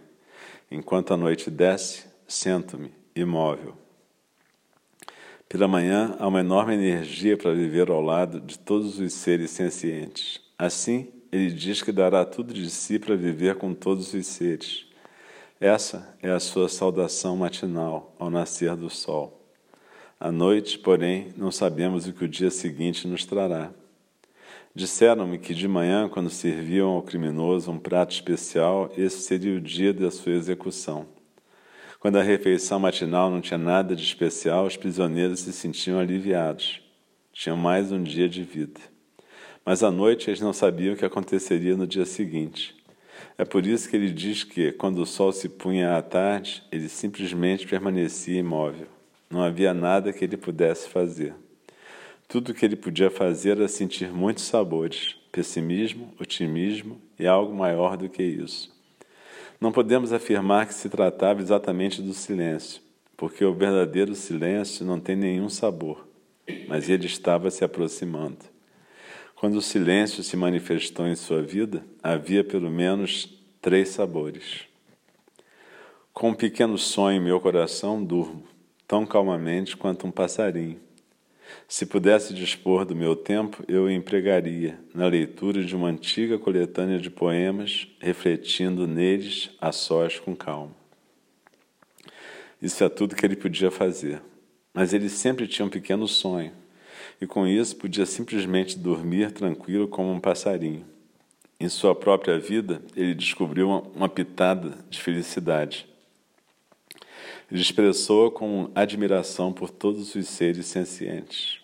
Enquanto 0.71 1.13
a 1.13 1.17
noite 1.17 1.51
desce, 1.51 2.05
sento-me, 2.29 2.93
imóvel 3.17 3.75
pela 5.49 5.67
manhã, 5.67 6.15
há 6.21 6.29
uma 6.29 6.39
enorme 6.39 6.75
energia 6.75 7.37
para 7.37 7.53
viver 7.53 7.91
ao 7.91 8.01
lado 8.01 8.41
de 8.41 8.61
todos 8.61 9.01
os 9.01 9.13
seres 9.13 9.51
sencientes. 9.51 10.41
Assim, 10.57 11.09
ele 11.33 11.51
diz 11.51 11.83
que 11.83 11.91
dará 11.91 12.25
tudo 12.25 12.55
de 12.55 12.71
si 12.71 12.97
para 12.97 13.17
viver 13.17 13.57
com 13.57 13.75
todos 13.75 14.15
os 14.15 14.27
seres. 14.27 14.86
Essa 15.59 16.15
é 16.23 16.31
a 16.31 16.39
sua 16.39 16.69
saudação 16.69 17.35
matinal 17.35 18.15
ao 18.19 18.29
nascer 18.29 18.77
do 18.77 18.91
sol. 18.91 19.43
À 20.21 20.31
noite, 20.31 20.79
porém, 20.79 21.33
não 21.35 21.51
sabemos 21.51 22.07
o 22.07 22.13
que 22.13 22.27
o 22.27 22.29
dia 22.29 22.51
seguinte 22.51 23.09
nos 23.09 23.25
trará. 23.25 23.71
Disseram-me 24.75 25.39
que 25.39 25.55
de 25.55 25.67
manhã, 25.67 26.11
quando 26.11 26.29
serviam 26.29 26.91
ao 26.91 27.03
criminoso 27.03 27.71
um 27.71 27.79
prato 27.79 28.13
especial, 28.13 28.93
esse 28.99 29.23
seria 29.23 29.57
o 29.57 29.61
dia 29.61 29.95
da 29.95 30.11
sua 30.11 30.33
execução. 30.33 31.07
Quando 31.99 32.19
a 32.19 32.23
refeição 32.23 32.79
matinal 32.79 33.31
não 33.31 33.41
tinha 33.41 33.57
nada 33.57 33.97
de 33.97 34.03
especial, 34.03 34.67
os 34.67 34.77
prisioneiros 34.77 35.41
se 35.41 35.55
sentiam 35.55 35.99
aliviados. 35.99 36.83
Tinham 37.33 37.57
mais 37.57 37.91
um 37.91 38.03
dia 38.03 38.29
de 38.29 38.43
vida. 38.43 38.81
Mas 39.65 39.83
à 39.83 39.91
noite 39.91 40.29
eles 40.29 40.41
não 40.43 40.53
sabiam 40.53 40.93
o 40.93 40.97
que 40.99 41.05
aconteceria 41.07 41.75
no 41.75 41.87
dia 41.87 42.05
seguinte. 42.05 42.77
É 43.39 43.45
por 43.45 43.67
isso 43.67 43.89
que 43.89 43.97
ele 43.97 44.11
diz 44.11 44.45
que, 44.45 44.73
quando 44.73 44.99
o 44.99 45.07
sol 45.07 45.33
se 45.33 45.49
punha 45.49 45.97
à 45.97 46.03
tarde, 46.03 46.63
ele 46.73 46.89
simplesmente 46.89 47.67
permanecia 47.67 48.39
imóvel. 48.39 48.87
Não 49.29 49.43
havia 49.43 49.75
nada 49.75 50.13
que 50.13 50.25
ele 50.25 50.37
pudesse 50.37 50.89
fazer. 50.89 51.35
Tudo 52.29 52.51
o 52.51 52.55
que 52.55 52.65
ele 52.65 52.77
podia 52.77 53.11
fazer 53.11 53.51
era 53.51 53.69
sentir 53.69 54.13
muitos 54.13 54.45
sabores: 54.45 55.17
pessimismo, 55.31 56.13
otimismo 56.19 57.01
e 57.19 57.27
algo 57.27 57.55
maior 57.55 57.97
do 57.97 58.09
que 58.09 58.23
isso. 58.23 58.75
Não 59.61 59.73
podemos 59.73 60.13
afirmar 60.13 60.67
que 60.67 60.75
se 60.75 60.89
tratava 60.89 61.41
exatamente 61.41 62.03
do 62.03 62.13
silêncio, 62.13 62.81
porque 63.17 63.45
o 63.45 63.55
verdadeiro 63.55 64.15
silêncio 64.15 64.85
não 64.85 65.01
tem 65.01 65.17
nenhum 65.17 65.49
sabor, 65.49 66.07
mas 66.69 66.89
ele 66.89 67.07
estava 67.07 67.51
se 67.51 67.65
aproximando. 67.65 68.56
Quando 69.37 69.57
o 69.57 69.63
silêncio 69.63 70.23
se 70.23 70.35
manifestou 70.35 71.07
em 71.07 71.15
sua 71.15 71.43
vida, 71.43 71.85
havia 72.03 72.43
pelo 72.43 72.71
menos 72.71 73.29
três 73.61 73.91
sabores. 73.91 74.63
Com 76.11 76.31
um 76.31 76.35
pequeno 76.35 76.79
sonho 76.79 77.19
em 77.19 77.25
meu 77.25 77.39
coração, 77.39 78.03
durmo, 78.03 78.45
tão 78.89 79.05
calmamente 79.05 79.77
quanto 79.77 80.07
um 80.07 80.11
passarinho. 80.11 80.81
Se 81.69 81.85
pudesse 81.85 82.33
dispor 82.33 82.87
do 82.87 82.97
meu 82.97 83.15
tempo, 83.15 83.63
eu 83.69 83.85
o 83.85 83.91
empregaria 83.91 84.81
na 84.95 85.07
leitura 85.07 85.63
de 85.63 85.77
uma 85.77 85.89
antiga 85.89 86.39
coletânea 86.39 86.99
de 86.99 87.11
poemas, 87.11 87.87
refletindo 88.01 88.87
neles 88.87 89.51
a 89.61 89.71
sós 89.71 90.19
com 90.19 90.35
calma. 90.35 90.75
Isso 92.61 92.83
é 92.83 92.89
tudo 92.89 93.15
que 93.15 93.27
ele 93.27 93.37
podia 93.37 93.71
fazer. 93.71 94.23
Mas 94.73 94.95
ele 94.95 95.11
sempre 95.11 95.47
tinha 95.47 95.67
um 95.67 95.71
pequeno 95.71 96.09
sonho. 96.09 96.53
E 97.21 97.27
com 97.27 97.47
isso 97.47 97.77
podia 97.77 98.07
simplesmente 98.07 98.79
dormir 98.79 99.33
tranquilo 99.33 99.89
como 99.89 100.13
um 100.13 100.21
passarinho. 100.21 100.85
Em 101.59 101.69
sua 101.69 101.95
própria 101.95 102.39
vida, 102.39 102.83
ele 102.95 103.15
descobriu 103.15 103.71
uma 103.95 104.09
pitada 104.09 104.77
de 104.91 105.01
felicidade. 105.01 105.87
Ele 107.51 107.61
expressou 107.61 108.31
com 108.31 108.71
admiração 108.75 109.53
por 109.53 109.71
todos 109.71 110.15
os 110.15 110.29
seres 110.29 110.67
sencientes. 110.67 111.61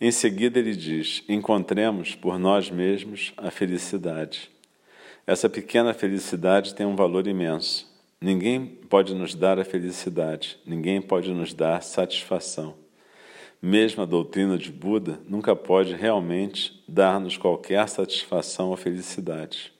Em 0.00 0.10
seguida, 0.10 0.58
ele 0.58 0.76
diz: 0.76 1.22
Encontremos 1.28 2.14
por 2.14 2.38
nós 2.38 2.70
mesmos 2.70 3.32
a 3.36 3.50
felicidade. 3.50 4.50
Essa 5.26 5.48
pequena 5.48 5.94
felicidade 5.94 6.74
tem 6.74 6.84
um 6.84 6.96
valor 6.96 7.26
imenso. 7.26 7.90
Ninguém 8.20 8.66
pode 8.66 9.14
nos 9.14 9.34
dar 9.34 9.58
a 9.58 9.64
felicidade, 9.64 10.58
ninguém 10.66 11.00
pode 11.00 11.32
nos 11.32 11.54
dar 11.54 11.82
satisfação. 11.82 12.83
Mesmo 13.66 14.02
a 14.02 14.06
doutrina 14.06 14.58
de 14.58 14.70
Buda 14.70 15.18
nunca 15.26 15.56
pode 15.56 15.94
realmente 15.94 16.84
dar-nos 16.86 17.38
qualquer 17.38 17.88
satisfação 17.88 18.68
ou 18.68 18.76
felicidade. 18.76 19.72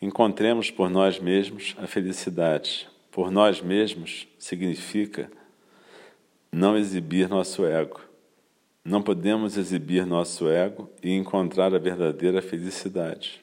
Encontremos 0.00 0.70
por 0.70 0.88
nós 0.88 1.18
mesmos 1.18 1.74
a 1.78 1.88
felicidade. 1.88 2.88
Por 3.10 3.28
nós 3.28 3.60
mesmos 3.60 4.28
significa 4.38 5.28
não 6.52 6.78
exibir 6.78 7.28
nosso 7.28 7.66
ego. 7.66 8.00
Não 8.84 9.02
podemos 9.02 9.56
exibir 9.56 10.06
nosso 10.06 10.48
ego 10.48 10.88
e 11.02 11.10
encontrar 11.10 11.74
a 11.74 11.80
verdadeira 11.80 12.40
felicidade. 12.40 13.42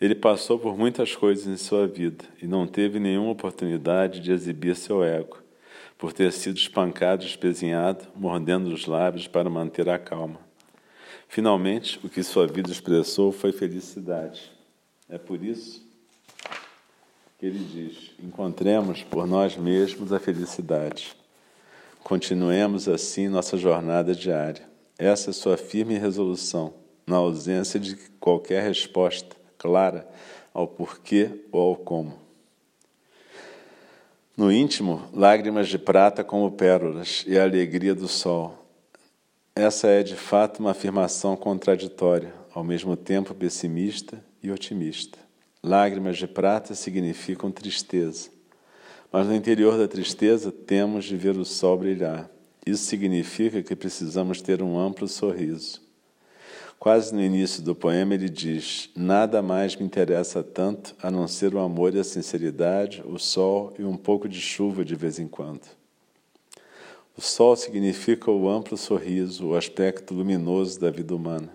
Ele 0.00 0.16
passou 0.16 0.58
por 0.58 0.76
muitas 0.76 1.14
coisas 1.14 1.46
em 1.46 1.56
sua 1.56 1.86
vida 1.86 2.24
e 2.42 2.48
não 2.48 2.66
teve 2.66 2.98
nenhuma 2.98 3.30
oportunidade 3.30 4.18
de 4.18 4.32
exibir 4.32 4.74
seu 4.74 5.04
ego 5.04 5.41
por 6.02 6.12
ter 6.12 6.32
sido 6.32 6.56
espancado, 6.56 7.24
espezinhado, 7.24 8.08
mordendo 8.16 8.74
os 8.74 8.86
lábios 8.86 9.28
para 9.28 9.48
manter 9.48 9.88
a 9.88 9.96
calma. 9.96 10.40
Finalmente, 11.28 12.00
o 12.02 12.08
que 12.08 12.24
sua 12.24 12.44
vida 12.44 12.72
expressou 12.72 13.30
foi 13.30 13.52
felicidade. 13.52 14.50
É 15.08 15.16
por 15.16 15.44
isso 15.44 15.80
que 17.38 17.46
ele 17.46 17.60
diz: 17.60 18.10
encontremos 18.20 19.04
por 19.04 19.28
nós 19.28 19.56
mesmos 19.56 20.12
a 20.12 20.18
felicidade. 20.18 21.14
Continuemos 22.02 22.88
assim 22.88 23.28
nossa 23.28 23.56
jornada 23.56 24.12
diária. 24.12 24.68
Essa 24.98 25.30
é 25.30 25.32
sua 25.32 25.56
firme 25.56 25.98
resolução, 25.98 26.74
na 27.06 27.18
ausência 27.18 27.78
de 27.78 27.94
qualquer 28.18 28.64
resposta 28.64 29.36
clara 29.56 30.08
ao 30.52 30.66
porquê 30.66 31.44
ou 31.52 31.68
ao 31.68 31.76
como. 31.76 32.18
No 34.34 34.50
íntimo, 34.50 35.02
lágrimas 35.12 35.68
de 35.68 35.78
prata 35.78 36.24
como 36.24 36.50
pérolas 36.52 37.22
e 37.28 37.38
a 37.38 37.42
alegria 37.42 37.94
do 37.94 38.08
sol. 38.08 38.66
Essa 39.54 39.88
é 39.88 40.02
de 40.02 40.16
fato 40.16 40.60
uma 40.60 40.70
afirmação 40.70 41.36
contraditória, 41.36 42.32
ao 42.54 42.64
mesmo 42.64 42.96
tempo 42.96 43.34
pessimista 43.34 44.24
e 44.42 44.50
otimista. 44.50 45.18
Lágrimas 45.62 46.16
de 46.16 46.26
prata 46.26 46.74
significam 46.74 47.50
tristeza, 47.50 48.30
mas 49.12 49.26
no 49.26 49.34
interior 49.34 49.76
da 49.76 49.86
tristeza 49.86 50.50
temos 50.50 51.04
de 51.04 51.14
ver 51.14 51.36
o 51.36 51.44
sol 51.44 51.76
brilhar. 51.76 52.30
Isso 52.64 52.84
significa 52.84 53.62
que 53.62 53.76
precisamos 53.76 54.40
ter 54.40 54.62
um 54.62 54.78
amplo 54.78 55.06
sorriso. 55.06 55.81
Quase 56.82 57.14
no 57.14 57.22
início 57.22 57.62
do 57.62 57.76
poema, 57.76 58.12
ele 58.12 58.28
diz: 58.28 58.90
Nada 58.96 59.40
mais 59.40 59.76
me 59.76 59.84
interessa 59.84 60.42
tanto 60.42 60.96
a 61.00 61.12
não 61.12 61.28
ser 61.28 61.54
o 61.54 61.60
amor 61.60 61.94
e 61.94 62.00
a 62.00 62.02
sinceridade, 62.02 63.04
o 63.06 63.20
sol 63.20 63.72
e 63.78 63.84
um 63.84 63.96
pouco 63.96 64.28
de 64.28 64.40
chuva 64.40 64.84
de 64.84 64.96
vez 64.96 65.20
em 65.20 65.28
quando. 65.28 65.62
O 67.16 67.20
sol 67.20 67.54
significa 67.54 68.32
o 68.32 68.48
amplo 68.48 68.76
sorriso, 68.76 69.46
o 69.46 69.54
aspecto 69.54 70.12
luminoso 70.12 70.80
da 70.80 70.90
vida 70.90 71.14
humana. 71.14 71.52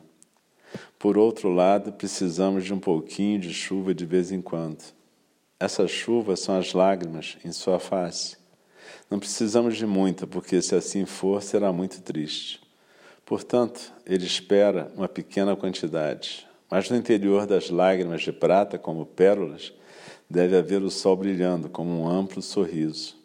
Por 0.97 1.17
outro 1.17 1.49
lado, 1.49 1.91
precisamos 1.91 2.63
de 2.63 2.73
um 2.73 2.79
pouquinho 2.79 3.37
de 3.37 3.53
chuva 3.53 3.93
de 3.93 4.05
vez 4.05 4.31
em 4.31 4.41
quando. 4.41 4.81
Essas 5.59 5.91
chuvas 5.91 6.39
são 6.39 6.57
as 6.57 6.71
lágrimas 6.71 7.37
em 7.43 7.51
sua 7.51 7.79
face. 7.79 8.37
Não 9.11 9.19
precisamos 9.19 9.75
de 9.75 9.85
muita, 9.85 10.25
porque 10.25 10.61
se 10.61 10.73
assim 10.73 11.05
for, 11.05 11.43
será 11.43 11.73
muito 11.73 12.01
triste. 12.01 12.65
Portanto, 13.27 13.91
ele 14.05 14.25
espera 14.25 14.89
uma 14.95 15.09
pequena 15.09 15.53
quantidade, 15.53 16.47
mas 16.71 16.89
no 16.89 16.95
interior 16.95 17.45
das 17.45 17.69
lágrimas 17.69 18.21
de 18.21 18.31
prata, 18.31 18.77
como 18.77 19.05
pérolas, 19.05 19.73
deve 20.29 20.55
haver 20.55 20.81
o 20.81 20.89
sol 20.89 21.17
brilhando 21.17 21.67
como 21.67 21.91
um 21.91 22.07
amplo 22.07 22.41
sorriso. 22.41 23.17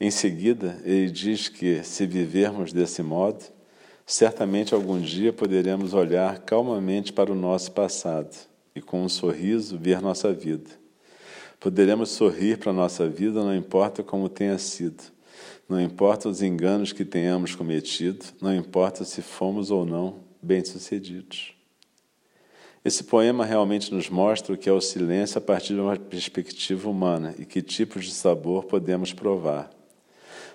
Em 0.00 0.08
seguida, 0.08 0.80
ele 0.84 1.10
diz 1.10 1.48
que, 1.48 1.82
se 1.82 2.06
vivermos 2.06 2.72
desse 2.72 3.02
modo, 3.02 3.44
certamente 4.06 4.72
algum 4.72 5.00
dia 5.00 5.32
poderemos 5.32 5.94
olhar 5.94 6.38
calmamente 6.42 7.12
para 7.12 7.32
o 7.32 7.34
nosso 7.34 7.72
passado 7.72 8.36
e, 8.72 8.80
com 8.80 9.02
um 9.02 9.08
sorriso, 9.08 9.76
ver 9.76 10.00
nossa 10.00 10.32
vida. 10.32 10.70
Poderemos 11.58 12.10
sorrir 12.10 12.56
para 12.58 12.70
a 12.70 12.72
nossa 12.72 13.08
vida, 13.08 13.42
não 13.42 13.56
importa 13.56 14.00
como 14.00 14.28
tenha 14.28 14.58
sido 14.58 15.02
não 15.68 15.80
importa 15.80 16.28
os 16.28 16.40
enganos 16.40 16.92
que 16.92 17.04
tenhamos 17.04 17.54
cometido, 17.54 18.24
não 18.40 18.54
importa 18.54 19.04
se 19.04 19.20
fomos 19.20 19.70
ou 19.70 19.84
não 19.84 20.20
bem-sucedidos. 20.40 21.54
Esse 22.84 23.04
poema 23.04 23.44
realmente 23.44 23.92
nos 23.92 24.08
mostra 24.08 24.54
o 24.54 24.56
que 24.56 24.68
é 24.68 24.72
o 24.72 24.80
silêncio 24.80 25.36
a 25.36 25.40
partir 25.42 25.74
de 25.74 25.80
uma 25.80 25.96
perspectiva 25.96 26.88
humana 26.88 27.34
e 27.38 27.44
que 27.44 27.60
tipos 27.60 28.06
de 28.06 28.12
sabor 28.12 28.64
podemos 28.64 29.12
provar. 29.12 29.70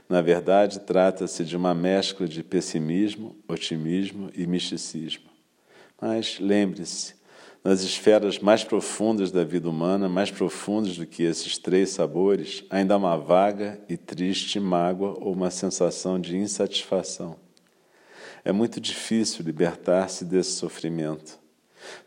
Na 0.09 0.21
verdade, 0.21 0.79
trata-se 0.79 1.45
de 1.45 1.55
uma 1.55 1.75
mescla 1.75 2.27
de 2.27 2.41
pessimismo, 2.41 3.35
otimismo 3.47 4.31
e 4.35 4.47
misticismo. 4.47 5.29
Mas 6.01 6.39
lembre-se, 6.39 7.15
nas 7.63 7.81
esferas 7.81 8.39
mais 8.39 8.63
profundas 8.63 9.31
da 9.31 9.43
vida 9.43 9.69
humana, 9.69 10.09
mais 10.09 10.29
profundas 10.29 10.97
do 10.97 11.05
que 11.05 11.23
esses 11.23 11.57
três 11.57 11.91
sabores, 11.91 12.65
ainda 12.69 12.93
há 12.93 12.97
uma 12.97 13.17
vaga 13.17 13.79
e 13.87 13.95
triste 13.95 14.59
mágoa 14.59 15.15
ou 15.19 15.31
uma 15.31 15.49
sensação 15.49 16.19
de 16.19 16.35
insatisfação. 16.35 17.37
É 18.43 18.51
muito 18.51 18.81
difícil 18.81 19.45
libertar-se 19.45 20.25
desse 20.25 20.51
sofrimento. 20.51 21.39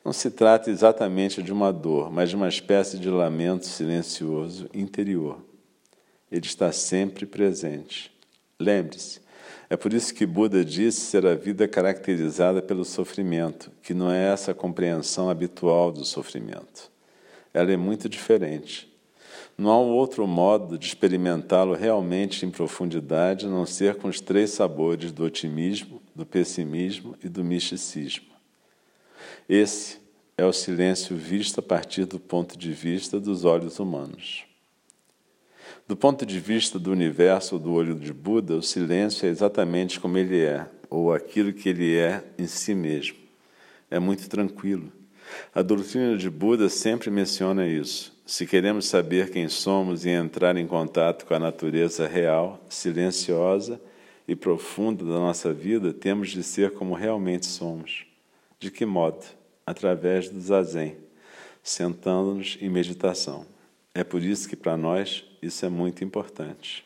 Não 0.04 0.12
se 0.12 0.30
trata 0.30 0.70
exatamente 0.70 1.42
de 1.42 1.52
uma 1.52 1.72
dor, 1.72 2.10
mas 2.12 2.28
de 2.28 2.36
uma 2.36 2.48
espécie 2.48 2.98
de 2.98 3.08
lamento 3.08 3.66
silencioso 3.66 4.68
interior. 4.74 5.42
Ele 6.30 6.44
está 6.44 6.70
sempre 6.72 7.24
presente. 7.24 8.12
Lembre-se, 8.58 9.20
é 9.68 9.76
por 9.76 9.92
isso 9.92 10.14
que 10.14 10.24
Buda 10.24 10.64
disse 10.64 11.00
ser 11.00 11.26
a 11.26 11.34
vida 11.34 11.66
caracterizada 11.66 12.62
pelo 12.62 12.84
sofrimento, 12.84 13.70
que 13.82 13.92
não 13.92 14.10
é 14.10 14.32
essa 14.32 14.54
compreensão 14.54 15.28
habitual 15.28 15.90
do 15.90 16.04
sofrimento. 16.04 16.90
Ela 17.52 17.72
é 17.72 17.76
muito 17.76 18.08
diferente. 18.08 18.88
Não 19.58 19.70
há 19.70 19.78
outro 19.78 20.26
modo 20.26 20.78
de 20.78 20.86
experimentá-lo 20.86 21.74
realmente 21.74 22.44
em 22.44 22.50
profundidade 22.50 23.46
a 23.46 23.48
não 23.48 23.64
ser 23.64 23.96
com 23.96 24.06
os 24.06 24.20
três 24.20 24.50
sabores 24.50 25.10
do 25.10 25.24
otimismo, 25.24 26.00
do 26.14 26.26
pessimismo 26.26 27.16
e 27.24 27.28
do 27.28 27.42
misticismo. 27.42 28.26
Esse 29.48 29.98
é 30.36 30.44
o 30.44 30.52
silêncio 30.52 31.16
visto 31.16 31.60
a 31.60 31.62
partir 31.62 32.04
do 32.04 32.20
ponto 32.20 32.58
de 32.58 32.70
vista 32.72 33.18
dos 33.18 33.44
olhos 33.44 33.78
humanos. 33.78 34.44
Do 35.88 35.96
ponto 35.96 36.26
de 36.26 36.40
vista 36.40 36.80
do 36.80 36.90
universo 36.90 37.60
do 37.60 37.72
olho 37.72 37.94
de 37.94 38.12
Buda, 38.12 38.56
o 38.56 38.62
silêncio 38.62 39.24
é 39.24 39.28
exatamente 39.28 40.00
como 40.00 40.18
ele 40.18 40.40
é, 40.40 40.66
ou 40.90 41.14
aquilo 41.14 41.52
que 41.52 41.68
ele 41.68 41.94
é 41.94 42.24
em 42.36 42.48
si 42.48 42.74
mesmo. 42.74 43.16
É 43.88 44.00
muito 44.00 44.28
tranquilo. 44.28 44.90
A 45.54 45.62
doutrina 45.62 46.16
de 46.16 46.28
Buda 46.28 46.68
sempre 46.68 47.08
menciona 47.08 47.68
isso. 47.68 48.20
Se 48.26 48.46
queremos 48.46 48.86
saber 48.86 49.30
quem 49.30 49.48
somos 49.48 50.04
e 50.04 50.10
entrar 50.10 50.56
em 50.56 50.66
contato 50.66 51.24
com 51.24 51.34
a 51.34 51.38
natureza 51.38 52.08
real, 52.08 52.60
silenciosa 52.68 53.80
e 54.26 54.34
profunda 54.34 55.04
da 55.04 55.20
nossa 55.20 55.52
vida, 55.52 55.92
temos 55.92 56.30
de 56.30 56.42
ser 56.42 56.72
como 56.72 56.94
realmente 56.94 57.46
somos. 57.46 58.06
De 58.58 58.72
que 58.72 58.84
modo? 58.84 59.24
Através 59.64 60.28
do 60.28 60.40
zazen, 60.40 60.96
sentando-nos 61.62 62.58
em 62.60 62.68
meditação. 62.68 63.46
É 63.96 64.04
por 64.04 64.22
isso 64.22 64.46
que 64.46 64.54
para 64.54 64.76
nós 64.76 65.24
isso 65.40 65.64
é 65.64 65.70
muito 65.70 66.04
importante. 66.04 66.84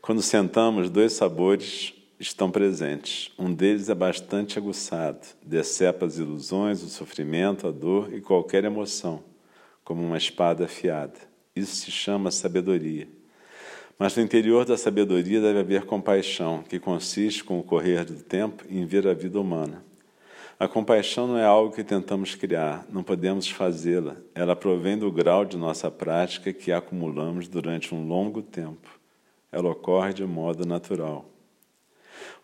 Quando 0.00 0.22
sentamos, 0.22 0.88
dois 0.88 1.14
sabores 1.14 1.92
estão 2.20 2.48
presentes. 2.48 3.32
Um 3.36 3.52
deles 3.52 3.88
é 3.88 3.94
bastante 3.94 4.56
aguçado, 4.56 5.26
decepa 5.44 6.06
as 6.06 6.18
ilusões, 6.18 6.80
o 6.84 6.88
sofrimento, 6.88 7.66
a 7.66 7.72
dor 7.72 8.14
e 8.14 8.20
qualquer 8.20 8.62
emoção, 8.62 9.20
como 9.82 10.00
uma 10.00 10.16
espada 10.16 10.66
afiada. 10.66 11.18
Isso 11.56 11.74
se 11.74 11.90
chama 11.90 12.30
sabedoria. 12.30 13.08
Mas 13.98 14.16
no 14.16 14.22
interior 14.22 14.64
da 14.64 14.78
sabedoria 14.78 15.40
deve 15.40 15.58
haver 15.58 15.86
compaixão, 15.86 16.62
que 16.62 16.78
consiste, 16.78 17.42
com 17.42 17.58
o 17.58 17.64
correr 17.64 18.04
do 18.04 18.22
tempo, 18.22 18.62
em 18.70 18.86
ver 18.86 19.08
a 19.08 19.12
vida 19.12 19.40
humana. 19.40 19.89
A 20.60 20.68
compaixão 20.68 21.26
não 21.26 21.38
é 21.38 21.44
algo 21.46 21.74
que 21.74 21.82
tentamos 21.82 22.34
criar, 22.34 22.84
não 22.90 23.02
podemos 23.02 23.48
fazê-la. 23.48 24.16
Ela 24.34 24.54
provém 24.54 24.98
do 24.98 25.10
grau 25.10 25.42
de 25.42 25.56
nossa 25.56 25.90
prática 25.90 26.52
que 26.52 26.70
acumulamos 26.70 27.48
durante 27.48 27.94
um 27.94 28.06
longo 28.06 28.42
tempo. 28.42 29.00
Ela 29.50 29.70
ocorre 29.70 30.12
de 30.12 30.22
modo 30.26 30.66
natural. 30.66 31.24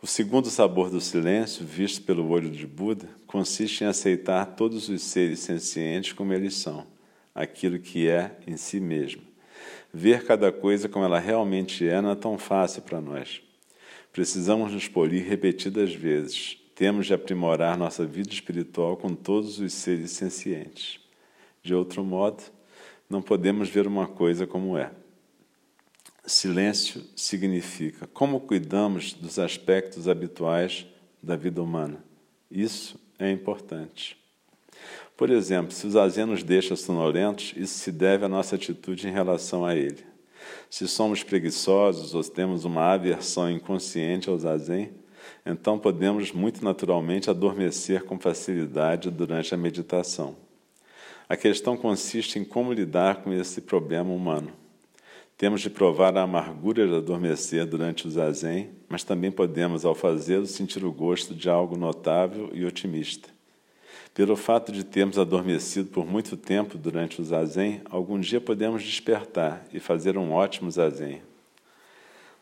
O 0.00 0.06
segundo 0.06 0.48
sabor 0.48 0.88
do 0.88 0.98
silêncio, 0.98 1.62
visto 1.62 2.04
pelo 2.04 2.30
olho 2.30 2.48
de 2.48 2.66
Buda, 2.66 3.06
consiste 3.26 3.84
em 3.84 3.86
aceitar 3.86 4.46
todos 4.46 4.88
os 4.88 5.02
seres 5.02 5.40
sencientes 5.40 6.14
como 6.14 6.32
eles 6.32 6.54
são, 6.54 6.86
aquilo 7.34 7.78
que 7.78 8.08
é 8.08 8.34
em 8.46 8.56
si 8.56 8.80
mesmo. 8.80 9.20
Ver 9.92 10.24
cada 10.24 10.50
coisa 10.50 10.88
como 10.88 11.04
ela 11.04 11.18
realmente 11.18 11.86
é 11.86 12.00
não 12.00 12.12
é 12.12 12.14
tão 12.14 12.38
fácil 12.38 12.80
para 12.80 12.98
nós. 12.98 13.42
Precisamos 14.10 14.72
nos 14.72 14.88
polir 14.88 15.28
repetidas 15.28 15.92
vezes. 15.92 16.64
Temos 16.76 17.06
de 17.06 17.14
aprimorar 17.14 17.78
nossa 17.78 18.04
vida 18.04 18.28
espiritual 18.28 18.98
com 18.98 19.14
todos 19.14 19.58
os 19.58 19.72
seres 19.72 20.10
sencientes. 20.10 21.00
De 21.62 21.74
outro 21.74 22.04
modo, 22.04 22.42
não 23.08 23.22
podemos 23.22 23.70
ver 23.70 23.86
uma 23.86 24.06
coisa 24.06 24.46
como 24.46 24.76
é. 24.76 24.92
Silêncio 26.26 27.02
significa 27.16 28.06
como 28.08 28.40
cuidamos 28.40 29.14
dos 29.14 29.38
aspectos 29.38 30.06
habituais 30.06 30.86
da 31.22 31.34
vida 31.34 31.62
humana. 31.62 32.04
Isso 32.50 33.00
é 33.18 33.30
importante. 33.30 34.18
Por 35.16 35.30
exemplo, 35.30 35.72
se 35.72 35.86
o 35.86 35.90
zazen 35.90 36.26
nos 36.26 36.42
deixa 36.42 36.76
sonolentos, 36.76 37.54
isso 37.56 37.78
se 37.78 37.90
deve 37.90 38.26
à 38.26 38.28
nossa 38.28 38.54
atitude 38.54 39.08
em 39.08 39.12
relação 39.12 39.64
a 39.64 39.74
ele. 39.74 40.04
Se 40.68 40.86
somos 40.86 41.22
preguiçosos 41.22 42.14
ou 42.14 42.22
temos 42.22 42.66
uma 42.66 42.92
aversão 42.92 43.50
inconsciente 43.50 44.28
ao 44.28 44.38
zazen, 44.38 44.90
então 45.44 45.78
podemos 45.78 46.32
muito 46.32 46.64
naturalmente 46.64 47.30
adormecer 47.30 48.04
com 48.04 48.18
facilidade 48.18 49.10
durante 49.10 49.54
a 49.54 49.56
meditação. 49.56 50.36
A 51.28 51.36
questão 51.36 51.76
consiste 51.76 52.38
em 52.38 52.44
como 52.44 52.72
lidar 52.72 53.22
com 53.22 53.32
esse 53.32 53.60
problema 53.60 54.12
humano. 54.12 54.52
Temos 55.36 55.60
de 55.60 55.68
provar 55.68 56.16
a 56.16 56.22
amargura 56.22 56.86
de 56.86 56.94
adormecer 56.94 57.66
durante 57.66 58.06
o 58.06 58.10
zazen, 58.10 58.70
mas 58.88 59.04
também 59.04 59.30
podemos, 59.30 59.84
ao 59.84 59.94
fazê-lo, 59.94 60.46
sentir 60.46 60.84
o 60.84 60.92
gosto 60.92 61.34
de 61.34 61.48
algo 61.50 61.76
notável 61.76 62.50
e 62.54 62.64
otimista. 62.64 63.28
Pelo 64.14 64.34
fato 64.34 64.72
de 64.72 64.82
termos 64.82 65.18
adormecido 65.18 65.90
por 65.90 66.06
muito 66.06 66.38
tempo 66.38 66.78
durante 66.78 67.20
o 67.20 67.24
zazen, 67.24 67.82
algum 67.90 68.18
dia 68.18 68.40
podemos 68.40 68.82
despertar 68.82 69.66
e 69.74 69.78
fazer 69.78 70.16
um 70.16 70.32
ótimo 70.32 70.70
zazen. 70.70 71.20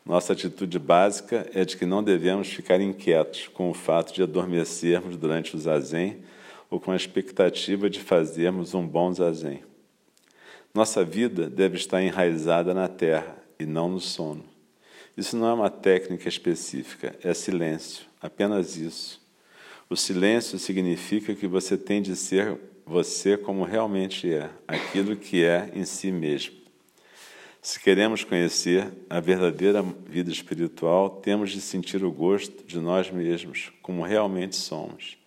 Nossa 0.05 0.33
atitude 0.33 0.77
básica 0.77 1.49
é 1.51 1.65
de 1.65 1.75
que 1.75 1.85
não 1.85 2.03
devemos 2.03 2.47
ficar 2.47 2.79
inquietos 2.79 3.47
com 3.47 3.71
o 3.71 3.73
fato 3.73 4.13
de 4.13 4.21
adormecermos 4.21 5.17
durante 5.17 5.55
o 5.55 5.59
zazen 5.59 6.17
ou 6.69 6.79
com 6.79 6.91
a 6.91 6.95
expectativa 6.95 7.89
de 7.89 7.99
fazermos 7.99 8.75
um 8.75 8.87
bom 8.87 9.11
zazen. 9.11 9.63
Nossa 10.71 11.03
vida 11.03 11.49
deve 11.49 11.77
estar 11.77 12.03
enraizada 12.03 12.71
na 12.71 12.87
terra 12.87 13.35
e 13.57 13.65
não 13.65 13.89
no 13.89 13.99
sono. 13.99 14.45
Isso 15.17 15.35
não 15.35 15.47
é 15.47 15.53
uma 15.53 15.69
técnica 15.71 16.29
específica, 16.29 17.15
é 17.23 17.33
silêncio, 17.33 18.05
apenas 18.21 18.77
isso. 18.77 19.19
O 19.89 19.95
silêncio 19.95 20.59
significa 20.59 21.33
que 21.33 21.47
você 21.47 21.77
tem 21.77 22.01
de 22.01 22.15
ser 22.15 22.59
você 22.85 23.37
como 23.37 23.63
realmente 23.63 24.31
é, 24.31 24.51
aquilo 24.67 25.15
que 25.15 25.43
é 25.43 25.71
em 25.73 25.85
si 25.85 26.11
mesmo. 26.11 26.64
Se 27.65 27.79
queremos 27.79 28.23
conhecer 28.23 28.93
a 29.09 29.19
verdadeira 29.19 29.83
vida 30.07 30.31
espiritual, 30.31 31.09
temos 31.09 31.49
de 31.49 31.59
sentir 31.59 32.05
o 32.05 32.11
gosto 32.11 32.63
de 32.63 32.77
nós 32.77 33.09
mesmos, 33.09 33.71
como 33.81 34.03
realmente 34.03 34.55
somos. 34.55 35.17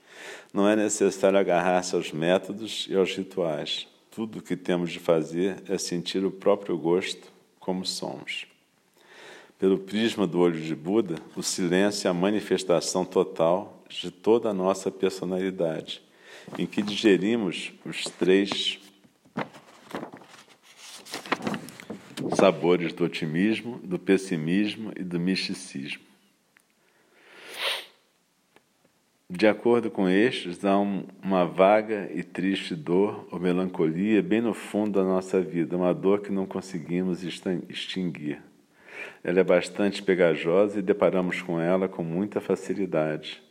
Não 0.55 0.68
é 0.68 0.77
necessário 0.77 1.37
agarrar-se 1.37 1.96
aos 1.96 2.12
métodos 2.12 2.87
e 2.88 2.94
aos 2.94 3.12
rituais. 3.12 3.88
Tudo 4.09 4.38
o 4.38 4.42
que 4.42 4.55
temos 4.55 4.92
de 4.92 5.01
fazer 5.01 5.64
é 5.68 5.77
sentir 5.77 6.24
o 6.24 6.31
próprio 6.31 6.79
gosto 6.79 7.27
como 7.59 7.85
somos. 7.85 8.46
Pelo 9.59 9.77
prisma 9.77 10.24
do 10.24 10.38
olho 10.38 10.61
de 10.61 10.77
Buda, 10.77 11.16
o 11.35 11.42
silêncio 11.42 12.07
é 12.07 12.11
a 12.12 12.14
manifestação 12.14 13.05
total 13.05 13.83
de 13.88 14.12
toda 14.12 14.51
a 14.51 14.55
nossa 14.55 14.92
personalidade, 14.92 16.01
em 16.57 16.66
que 16.66 16.83
digerimos 16.83 17.72
os 17.85 18.05
três 18.05 18.79
sabores 22.38 22.92
do 22.92 23.05
otimismo, 23.05 23.81
do 23.83 23.98
pessimismo 23.98 24.92
e 24.96 25.03
do 25.03 25.18
misticismo. 25.18 26.07
De 29.29 29.48
acordo 29.48 29.90
com 29.90 30.09
estes, 30.09 30.64
há 30.64 30.79
um, 30.79 31.05
uma 31.20 31.44
vaga 31.44 32.09
e 32.14 32.22
triste 32.22 32.77
dor 32.77 33.27
ou 33.33 33.40
melancolia 33.40 34.22
bem 34.22 34.40
no 34.40 34.55
fundo 34.55 35.01
da 35.01 35.05
nossa 35.05 35.40
vida, 35.40 35.77
uma 35.77 35.92
dor 35.92 36.20
que 36.20 36.31
não 36.31 36.46
conseguimos 36.46 37.24
extinguir. 37.24 38.40
Ela 39.24 39.40
é 39.40 39.44
bastante 39.44 40.01
pegajosa 40.01 40.79
e 40.79 40.83
deparamos 40.83 41.42
com 41.42 41.61
ela 41.61 41.88
com 41.88 42.05
muita 42.05 42.40
facilidade. 42.40 43.42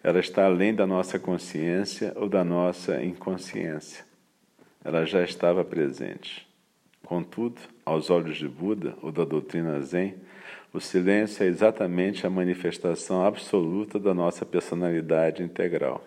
Ela 0.00 0.20
está 0.20 0.46
além 0.46 0.72
da 0.72 0.86
nossa 0.86 1.18
consciência 1.18 2.12
ou 2.14 2.28
da 2.28 2.44
nossa 2.44 3.02
inconsciência. 3.02 4.04
Ela 4.84 5.04
já 5.04 5.24
estava 5.24 5.64
presente. 5.64 6.51
Contudo, 7.12 7.60
aos 7.84 8.08
olhos 8.08 8.38
de 8.38 8.48
Buda 8.48 8.96
ou 9.02 9.12
da 9.12 9.22
doutrina 9.22 9.78
Zen, 9.82 10.14
o 10.72 10.80
silêncio 10.80 11.44
é 11.44 11.46
exatamente 11.46 12.26
a 12.26 12.30
manifestação 12.30 13.22
absoluta 13.22 13.98
da 13.98 14.14
nossa 14.14 14.46
personalidade 14.46 15.42
integral. 15.42 16.02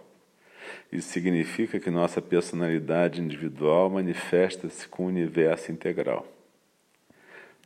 Isso 0.91 1.09
significa 1.09 1.79
que 1.79 1.91
nossa 1.91 2.23
personalidade 2.23 3.21
individual 3.21 3.87
manifesta-se 3.87 4.87
com 4.87 5.03
o 5.03 5.09
universo 5.09 5.71
integral. 5.71 6.25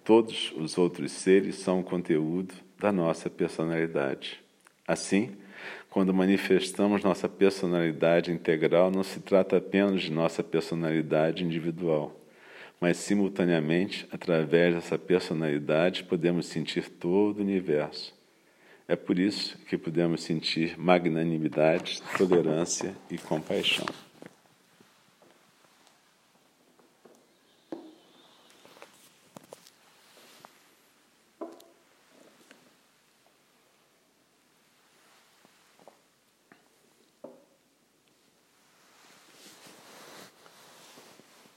Todos 0.04 0.54
os 0.58 0.78
outros 0.78 1.14
seres 1.14 1.56
são 1.56 1.80
o 1.80 1.84
conteúdo 1.84 2.54
da 2.78 2.92
nossa 2.92 3.30
personalidade. 3.30 4.44
Assim, 4.86 5.32
quando 5.90 6.14
manifestamos 6.14 7.06
nossa 7.06 7.30
personalidade 7.30 8.34
integral, 8.34 8.92
não 8.92 9.02
se 9.02 9.22
trata 9.22 9.56
apenas 9.56 10.02
de 10.02 10.12
nossa 10.12 10.44
personalidade 10.44 11.46
individual 11.46 12.20
mas 12.80 12.98
simultaneamente, 12.98 14.08
através 14.12 14.74
dessa 14.74 14.98
personalidade, 14.98 16.04
podemos 16.04 16.46
sentir 16.46 16.90
todo 16.90 17.40
o 17.40 17.42
universo. 17.42 18.18
É 18.88 18.96
por 18.96 19.20
isso 19.20 19.58
que 19.66 19.78
podemos 19.78 20.24
sentir 20.24 20.80
magnanimidade, 20.80 22.02
tolerância 22.18 22.96
e 23.12 23.18
compaixão. 23.18 23.86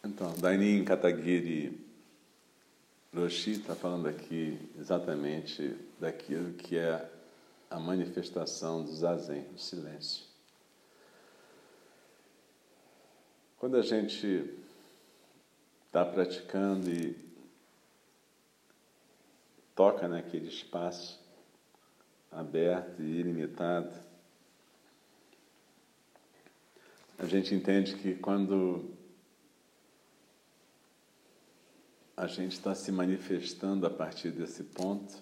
Então, 0.04 0.31
Dainin 0.42 0.84
Katagiri 0.84 1.80
Roshi 3.14 3.52
está 3.52 3.76
falando 3.76 4.08
aqui 4.08 4.58
exatamente 4.76 5.76
daquilo 6.00 6.54
que 6.54 6.76
é 6.76 7.08
a 7.70 7.78
manifestação 7.78 8.82
do 8.82 8.92
zazen, 8.92 9.46
o 9.54 9.58
silêncio. 9.58 10.24
Quando 13.56 13.76
a 13.76 13.82
gente 13.82 14.52
está 15.86 16.04
praticando 16.04 16.90
e 16.90 17.16
toca 19.76 20.08
naquele 20.08 20.48
espaço 20.48 21.20
aberto 22.32 23.00
e 23.00 23.20
ilimitado, 23.20 23.94
a 27.16 27.26
gente 27.26 27.54
entende 27.54 27.94
que 27.94 28.16
quando 28.16 29.01
a 32.22 32.28
gente 32.28 32.52
está 32.52 32.72
se 32.72 32.92
manifestando 32.92 33.84
a 33.84 33.90
partir 33.90 34.30
desse 34.30 34.62
ponto, 34.62 35.12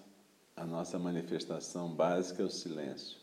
a 0.55 0.63
nossa 0.63 0.99
manifestação 0.99 1.89
básica 1.89 2.43
é 2.43 2.45
o 2.45 2.49
silêncio. 2.49 3.17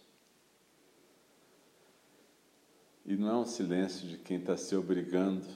E 3.07 3.15
não 3.15 3.29
é 3.29 3.37
um 3.37 3.47
silêncio 3.47 4.09
de 4.09 4.19
quem 4.19 4.39
está 4.39 4.57
se 4.57 4.75
obrigando 4.75 5.47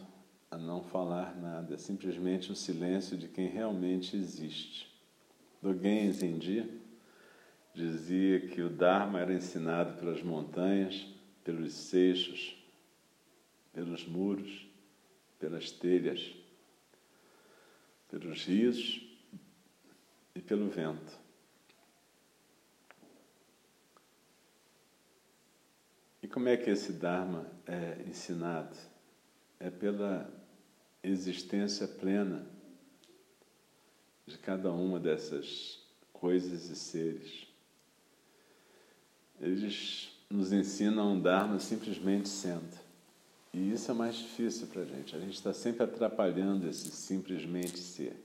a 0.53 0.57
não 0.57 0.85
falar 0.85 1.37
nada, 1.37 1.75
é 1.75 1.77
simplesmente 1.77 2.53
o 2.53 2.55
silêncio 2.55 3.17
de 3.17 3.27
quem 3.27 3.49
realmente 3.49 4.17
existe. 4.17 4.89
Dogen 5.61 6.13
Zenji 6.13 6.81
dizia 7.75 8.39
que 8.47 8.63
o 8.63 8.71
Dharma 8.71 9.19
era 9.19 9.35
ensinado 9.35 9.99
pelas 9.99 10.23
montanhas, 10.23 11.09
pelos 11.43 11.73
seixos, 11.73 12.57
pelos 13.73 14.07
muros, 14.07 14.65
pelas 15.41 15.73
telhas 15.73 16.41
pelos 18.13 18.45
rios 18.45 19.01
e 20.35 20.41
pelo 20.43 20.69
vento. 20.69 21.19
E 26.23 26.29
como 26.29 26.51
é 26.51 26.57
que 26.59 26.69
esse 26.69 26.93
Dharma 26.93 27.51
é 27.67 28.03
ensinado? 28.07 28.77
É 29.59 29.71
pela 29.71 30.31
existência 31.03 31.89
plena 31.89 32.47
de 34.27 34.37
cada 34.37 34.71
uma 34.71 35.01
dessas 35.01 35.83
coisas 36.13 36.69
e 36.69 36.77
seres. 36.77 37.49
eles 39.41 40.13
nos 40.29 40.53
ensinam 40.53 41.09
a 41.09 41.13
andar 41.13 41.61
simplesmente 41.61 42.29
sendo. 42.29 42.79
E 43.53 43.73
isso 43.73 43.91
é 43.91 43.95
mais 43.95 44.17
difícil 44.17 44.67
para 44.69 44.83
a 44.83 44.85
gente. 44.85 45.15
A 45.15 45.21
gente 45.21 45.35
está 45.35 45.53
sempre 45.53 45.85
atrapalhando 45.85 46.69
esse 46.69 46.91
simplesmente 46.91 47.79
ser. 47.79 48.17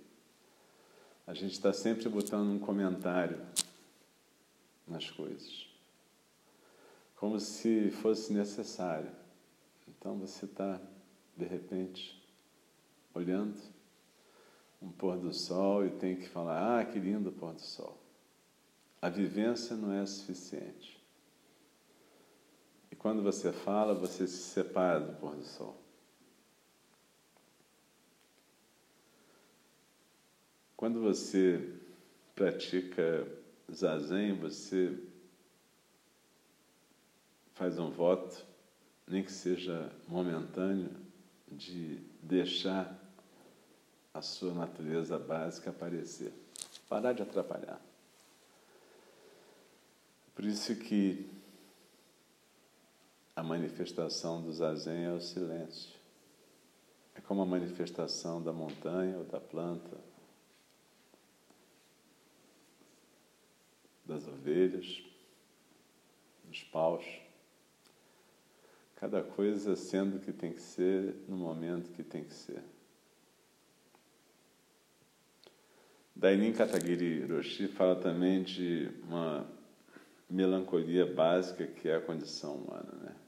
A 1.25 1.33
gente 1.33 1.51
está 1.51 1.73
sempre 1.73 2.07
botando 2.07 2.49
um 2.49 2.59
comentário 2.59 3.41
nas 4.87 5.09
coisas, 5.11 5.67
como 7.17 7.37
se 7.37 7.91
fosse 7.91 8.31
necessário. 8.31 9.11
Então 9.89 10.17
você 10.17 10.45
está, 10.45 10.79
de 11.35 11.45
repente, 11.45 12.17
olhando 13.13 13.57
um 14.81 14.89
pôr 14.89 15.17
do 15.17 15.33
sol 15.33 15.85
e 15.85 15.89
tem 15.89 16.15
que 16.15 16.29
falar: 16.29 16.79
ah, 16.79 16.85
que 16.85 16.97
lindo 16.97 17.29
pôr 17.31 17.53
do 17.53 17.61
sol. 17.61 17.97
A 19.01 19.09
vivência 19.09 19.75
não 19.75 19.91
é 19.91 20.05
suficiente. 20.05 20.96
Quando 23.07 23.23
você 23.23 23.53
fala, 23.53 23.93
você 23.93 24.27
se 24.27 24.35
separa 24.35 24.99
do 24.99 25.13
pôr 25.13 25.33
do 25.33 25.45
sol. 25.45 25.81
Quando 30.75 30.99
você 30.99 31.73
pratica 32.35 33.25
zazen, 33.71 34.37
você 34.37 35.01
faz 37.53 37.79
um 37.79 37.89
voto, 37.89 38.45
nem 39.07 39.23
que 39.23 39.31
seja 39.31 39.89
momentâneo, 40.05 40.91
de 41.49 42.01
deixar 42.21 42.93
a 44.13 44.21
sua 44.21 44.53
natureza 44.53 45.17
básica 45.17 45.69
aparecer. 45.69 46.33
Parar 46.89 47.13
de 47.13 47.21
atrapalhar. 47.21 47.79
Por 50.35 50.43
isso 50.43 50.75
que 50.75 51.36
a 53.37 53.43
manifestação 53.43 54.41
do 54.41 54.51
zazen 54.51 55.05
é 55.05 55.11
o 55.11 55.21
silêncio. 55.21 55.95
É 57.13 57.21
como 57.21 57.43
a 57.43 57.45
manifestação 57.45 58.41
da 58.41 58.51
montanha 58.51 59.15
ou 59.19 59.23
da 59.25 59.39
planta, 59.39 59.95
das 64.03 64.27
ovelhas, 64.27 65.03
dos 66.45 66.63
paus. 66.63 67.05
Cada 68.95 69.21
coisa 69.21 69.75
sendo 69.75 70.17
o 70.17 70.19
que 70.19 70.33
tem 70.33 70.51
que 70.51 70.61
ser 70.61 71.15
no 71.27 71.37
momento 71.37 71.91
que 71.91 72.01
tem 72.01 72.23
que 72.23 72.33
ser. 72.33 72.63
Dainin 76.15 76.53
Katagiri 76.53 77.23
Roshi 77.31 77.67
fala 77.67 77.97
também 77.97 78.41
de 78.41 78.89
uma 79.03 79.47
melancolia 80.27 81.05
básica 81.05 81.67
que 81.67 81.87
é 81.87 81.97
a 81.97 82.01
condição 82.01 82.55
humana. 82.55 82.91
Né? 82.93 83.26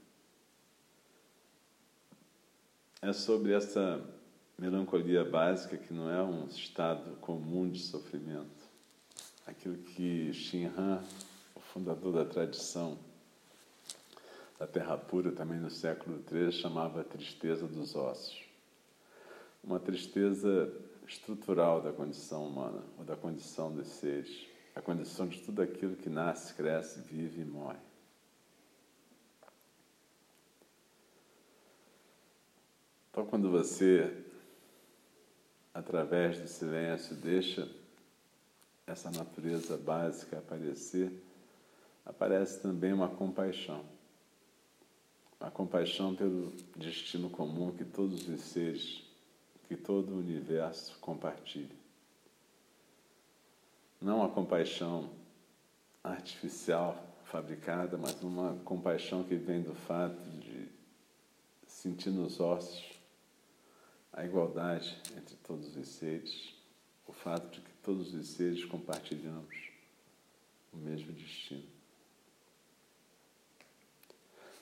É 3.01 3.13
sobre 3.13 3.53
essa 3.53 4.01
melancolia 4.57 5.23
básica 5.23 5.77
que 5.77 5.93
não 5.93 6.09
é 6.09 6.21
um 6.21 6.47
estado 6.47 7.15
comum 7.17 7.69
de 7.69 7.79
sofrimento. 7.79 8.67
Aquilo 9.47 9.77
que 9.77 10.33
Shinhan, 10.33 11.01
o 11.55 11.59
fundador 11.59 12.13
da 12.13 12.25
tradição 12.25 12.97
da 14.59 14.67
Terra 14.67 14.97
Pura, 14.97 15.31
também 15.31 15.59
no 15.59 15.69
século 15.69 16.21
III, 16.29 16.51
chamava 16.51 17.03
tristeza 17.03 17.65
dos 17.65 17.95
ossos. 17.95 18.43
Uma 19.63 19.79
tristeza 19.79 20.71
estrutural 21.07 21.81
da 21.81 21.93
condição 21.93 22.45
humana, 22.45 22.83
ou 22.97 23.05
da 23.05 23.15
condição 23.15 23.73
dos 23.73 23.87
seres 23.87 24.49
a 24.79 24.81
condição 24.81 25.27
de 25.27 25.39
tudo 25.41 25.61
aquilo 25.61 25.95
que 25.95 26.09
nasce, 26.09 26.53
cresce, 26.53 27.01
vive 27.01 27.41
e 27.41 27.45
morre. 27.45 27.88
Então, 33.19 33.29
quando 33.29 33.51
você, 33.51 34.15
através 35.73 36.39
do 36.39 36.47
silêncio, 36.47 37.13
deixa 37.17 37.69
essa 38.87 39.11
natureza 39.11 39.75
básica 39.75 40.37
aparecer, 40.37 41.11
aparece 42.05 42.61
também 42.61 42.93
uma 42.93 43.09
compaixão. 43.09 43.83
A 45.37 45.51
compaixão 45.51 46.15
pelo 46.15 46.53
destino 46.77 47.29
comum 47.29 47.73
que 47.73 47.83
todos 47.83 48.25
os 48.29 48.39
seres, 48.39 49.03
que 49.67 49.75
todo 49.75 50.13
o 50.13 50.19
universo 50.19 50.97
compartilha 50.99 51.75
não 54.01 54.23
a 54.23 54.29
compaixão 54.29 55.09
artificial, 56.01 56.95
fabricada, 57.25 57.97
mas 57.97 58.23
uma 58.23 58.55
compaixão 58.63 59.25
que 59.25 59.35
vem 59.35 59.61
do 59.61 59.75
fato 59.75 60.17
de 60.39 60.69
sentir 61.67 62.11
nos 62.11 62.39
ossos 62.39 62.98
a 64.13 64.25
igualdade 64.25 64.97
entre 65.17 65.35
todos 65.37 65.75
os 65.75 65.87
seres, 65.87 66.53
o 67.07 67.13
fato 67.13 67.49
de 67.51 67.61
que 67.61 67.71
todos 67.83 68.13
os 68.13 68.27
seres 68.27 68.65
compartilhamos 68.65 69.55
o 70.73 70.77
mesmo 70.77 71.11
destino. 71.11 71.67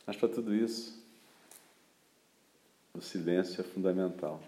Mas 0.05 0.15
para 0.15 0.29
tudo 0.29 0.55
isso, 0.55 1.03
o 2.93 3.01
silêncio 3.01 3.61
é 3.61 3.63
fundamental. 3.63 4.41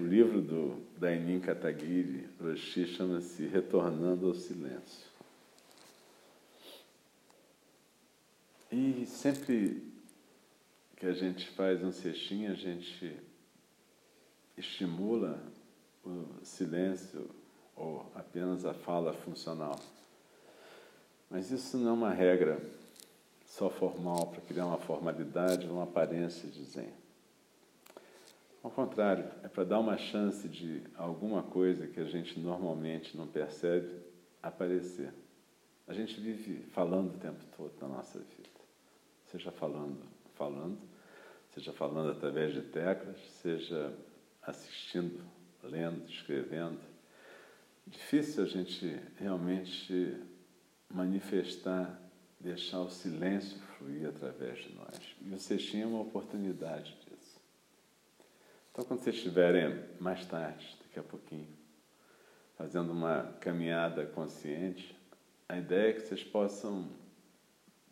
O 0.00 0.04
livro 0.04 0.40
do 0.40 0.82
Dainin 0.98 1.40
Katagiri 1.40 2.28
Roshi 2.40 2.86
chama-se 2.86 3.46
Retornando 3.46 4.26
ao 4.26 4.34
Silêncio. 4.34 5.06
E 8.70 9.06
sempre 9.06 9.82
que 10.98 11.06
a 11.06 11.12
gente 11.12 11.48
faz 11.50 11.82
um 11.84 11.92
cestinho, 11.92 12.50
a 12.50 12.56
gente 12.56 13.16
estimula 14.56 15.40
o 16.04 16.26
silêncio 16.42 17.30
ou 17.76 18.04
apenas 18.16 18.64
a 18.64 18.74
fala 18.74 19.12
funcional. 19.12 19.78
Mas 21.30 21.52
isso 21.52 21.78
não 21.78 21.90
é 21.90 21.92
uma 21.92 22.12
regra 22.12 22.60
só 23.46 23.70
formal 23.70 24.26
para 24.26 24.40
criar 24.40 24.66
uma 24.66 24.78
formalidade 24.78 25.68
uma 25.68 25.84
aparência 25.84 26.48
de 26.48 26.64
zen. 26.64 26.92
Ao 28.60 28.70
contrário, 28.70 29.30
é 29.44 29.48
para 29.48 29.62
dar 29.62 29.78
uma 29.78 29.96
chance 29.96 30.48
de 30.48 30.82
alguma 30.96 31.44
coisa 31.44 31.86
que 31.86 32.00
a 32.00 32.06
gente 32.06 32.40
normalmente 32.40 33.16
não 33.16 33.28
percebe 33.28 33.88
aparecer. 34.42 35.14
A 35.86 35.94
gente 35.94 36.20
vive 36.20 36.64
falando 36.72 37.14
o 37.14 37.18
tempo 37.18 37.44
todo 37.56 37.72
na 37.80 37.86
nossa 37.86 38.18
vida. 38.18 38.48
Seja 39.26 39.52
falando, 39.52 40.17
falando, 40.38 40.78
seja 41.50 41.72
falando 41.72 42.12
através 42.12 42.54
de 42.54 42.62
teclas, 42.62 43.18
seja 43.42 43.92
assistindo, 44.40 45.22
lendo, 45.62 46.08
escrevendo. 46.08 46.80
Difícil 47.86 48.44
a 48.44 48.46
gente 48.46 48.98
realmente 49.16 50.16
manifestar, 50.88 52.00
deixar 52.40 52.80
o 52.80 52.88
silêncio 52.88 53.58
fluir 53.76 54.08
através 54.08 54.58
de 54.58 54.74
nós. 54.74 55.16
E 55.20 55.34
o 55.34 55.38
cestinho 55.38 55.84
é 55.84 55.86
uma 55.86 56.00
oportunidade 56.00 56.96
então, 58.78 58.86
quando 58.86 59.00
vocês 59.00 59.16
estiverem 59.16 59.82
mais 59.98 60.24
tarde, 60.24 60.78
daqui 60.80 61.00
a 61.00 61.02
pouquinho, 61.02 61.48
fazendo 62.56 62.92
uma 62.92 63.24
caminhada 63.40 64.06
consciente, 64.06 64.96
a 65.48 65.58
ideia 65.58 65.90
é 65.90 65.92
que 65.94 66.02
vocês 66.02 66.22
possam 66.22 66.88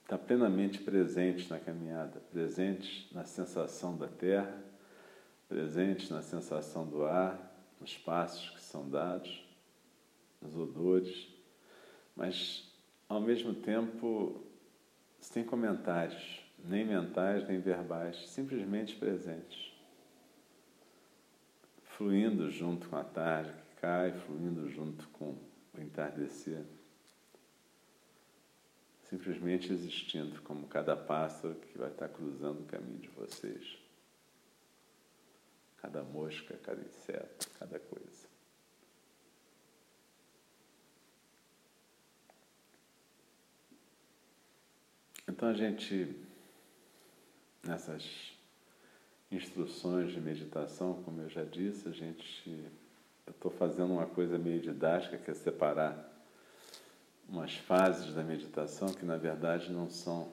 estar 0.06 0.18
plenamente 0.18 0.78
presentes 0.78 1.48
na 1.48 1.58
caminhada, 1.58 2.20
presentes 2.30 3.10
na 3.12 3.24
sensação 3.24 3.96
da 3.96 4.06
terra, 4.06 4.62
presentes 5.48 6.10
na 6.10 6.22
sensação 6.22 6.86
do 6.86 7.04
ar, 7.04 7.52
nos 7.80 7.98
passos 7.98 8.50
que 8.50 8.60
são 8.60 8.88
dados, 8.88 9.44
nos 10.40 10.56
odores, 10.56 11.28
mas 12.14 12.72
ao 13.08 13.20
mesmo 13.20 13.52
tempo 13.52 14.40
sem 15.20 15.44
comentários, 15.44 16.40
nem 16.64 16.84
mentais 16.84 17.46
nem 17.48 17.58
verbais, 17.58 18.28
simplesmente 18.30 18.94
presentes 18.94 19.76
fluindo 21.96 22.50
junto 22.50 22.88
com 22.88 22.96
a 22.96 23.04
tarde 23.04 23.50
que 23.50 23.80
cai, 23.80 24.12
fluindo 24.12 24.68
junto 24.68 25.08
com 25.08 25.34
o 25.74 25.80
entardecer. 25.80 26.62
Simplesmente 29.08 29.72
existindo 29.72 30.42
como 30.42 30.66
cada 30.66 30.96
pássaro 30.96 31.54
que 31.54 31.78
vai 31.78 31.90
estar 31.90 32.08
cruzando 32.08 32.62
o 32.62 32.66
caminho 32.66 32.98
de 32.98 33.08
vocês. 33.08 33.78
Cada 35.76 36.02
mosca, 36.02 36.56
cada 36.62 36.82
inseto, 36.82 37.48
cada 37.58 37.78
coisa. 37.78 38.26
Então 45.28 45.48
a 45.48 45.54
gente, 45.54 46.16
nessas 47.62 48.32
instruções 49.30 50.12
de 50.12 50.20
meditação, 50.20 51.02
como 51.02 51.20
eu 51.20 51.28
já 51.28 51.44
disse, 51.44 51.88
a 51.88 51.92
gente 51.92 52.48
eu 53.26 53.32
estou 53.32 53.50
fazendo 53.50 53.92
uma 53.92 54.06
coisa 54.06 54.38
meio 54.38 54.60
didática 54.60 55.18
que 55.18 55.30
é 55.30 55.34
separar 55.34 56.15
umas 57.28 57.54
fases 57.54 58.14
da 58.14 58.22
meditação 58.22 58.88
que 58.88 59.04
na 59.04 59.16
verdade 59.16 59.72
não 59.72 59.90
são 59.90 60.32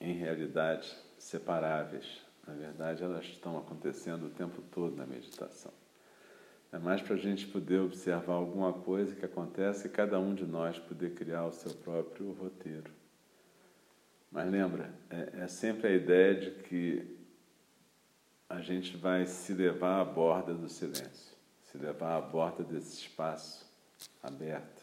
em 0.00 0.12
realidade 0.12 0.94
separáveis. 1.18 2.22
Na 2.46 2.52
verdade, 2.52 3.02
elas 3.02 3.24
estão 3.24 3.56
acontecendo 3.56 4.26
o 4.26 4.30
tempo 4.30 4.60
todo 4.70 4.94
na 4.96 5.06
meditação. 5.06 5.72
É 6.70 6.78
mais 6.78 7.00
para 7.00 7.14
a 7.14 7.18
gente 7.18 7.46
poder 7.46 7.80
observar 7.80 8.34
alguma 8.34 8.72
coisa 8.72 9.14
que 9.14 9.24
acontece 9.24 9.86
e 9.86 9.90
cada 9.90 10.18
um 10.18 10.34
de 10.34 10.44
nós 10.44 10.78
poder 10.78 11.14
criar 11.14 11.46
o 11.46 11.52
seu 11.52 11.72
próprio 11.72 12.32
roteiro. 12.32 12.90
Mas 14.30 14.50
lembra, 14.50 14.92
é, 15.08 15.44
é 15.44 15.46
sempre 15.46 15.86
a 15.86 15.92
ideia 15.92 16.34
de 16.34 16.50
que 16.64 17.16
a 18.48 18.60
gente 18.60 18.96
vai 18.96 19.24
se 19.24 19.54
levar 19.54 20.00
à 20.00 20.04
borda 20.04 20.52
do 20.52 20.68
silêncio, 20.68 21.36
se 21.62 21.78
levar 21.78 22.16
à 22.16 22.20
borda 22.20 22.64
desse 22.64 23.02
espaço 23.02 23.64
aberto, 24.22 24.73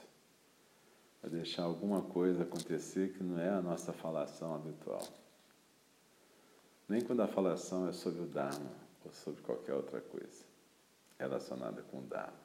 para 1.21 1.29
deixar 1.29 1.63
alguma 1.63 2.01
coisa 2.01 2.41
acontecer 2.41 3.13
que 3.13 3.23
não 3.23 3.39
é 3.39 3.49
a 3.49 3.61
nossa 3.61 3.93
falação 3.93 4.55
habitual. 4.55 5.07
Nem 6.89 6.99
quando 6.99 7.21
a 7.21 7.27
falação 7.27 7.87
é 7.87 7.93
sobre 7.93 8.23
o 8.23 8.25
Dharma 8.25 8.71
ou 9.05 9.13
sobre 9.13 9.41
qualquer 9.43 9.75
outra 9.75 10.01
coisa 10.01 10.43
relacionada 11.19 11.83
com 11.83 11.99
o 11.99 12.01
Dharma. 12.01 12.41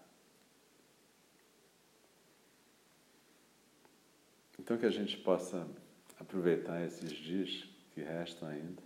Então 4.59 4.77
que 4.77 4.85
a 4.85 4.91
gente 4.91 5.17
possa 5.19 5.67
aproveitar 6.21 6.85
esses 6.85 7.11
dias 7.13 7.67
que 7.95 8.03
restam 8.03 8.49
ainda 8.49 8.83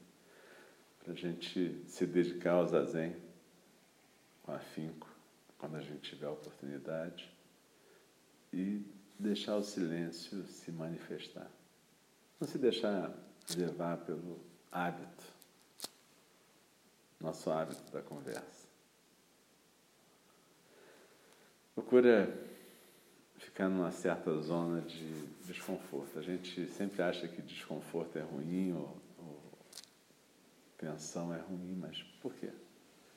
para 1.01 1.13
a 1.13 1.17
gente 1.17 1.83
se 1.89 2.07
dedicar 2.07 2.53
ao 2.53 2.67
zazen 2.67 3.17
com 4.43 4.53
afinco, 4.53 5.09
quando 5.59 5.77
a 5.77 5.81
gente 5.81 6.11
tiver 6.11 6.27
a 6.27 6.33
oportunidade, 6.33 7.31
e 8.53 8.85
deixar 9.21 9.57
o 9.57 9.63
silêncio 9.63 10.45
se 10.47 10.73
manifestar. 10.73 11.51
Não 12.41 12.49
se 12.49 12.59
deixar 12.59 13.13
levar 13.55 13.99
pelo 13.99 14.41
hábito, 14.73 15.25
nosso 17.21 17.51
hábito 17.51 17.83
da 17.93 18.01
conversa. 18.01 18.69
Procura 21.75 22.33
ficar 23.37 23.69
numa 23.69 23.91
certa 23.91 24.35
zona 24.41 24.81
de 24.81 25.27
desconforto. 25.45 26.19
A 26.19 26.23
gente 26.23 26.67
sempre 26.69 27.03
acha 27.03 27.29
que 27.29 27.43
desconforto 27.43 28.17
é 28.19 28.23
ruim 28.23 28.73
ou, 28.73 28.97
ou 29.19 29.53
tensão 30.79 31.33
é 31.35 31.39
ruim, 31.39 31.77
mas 31.79 32.03
por 32.23 32.33
quê? 32.35 32.51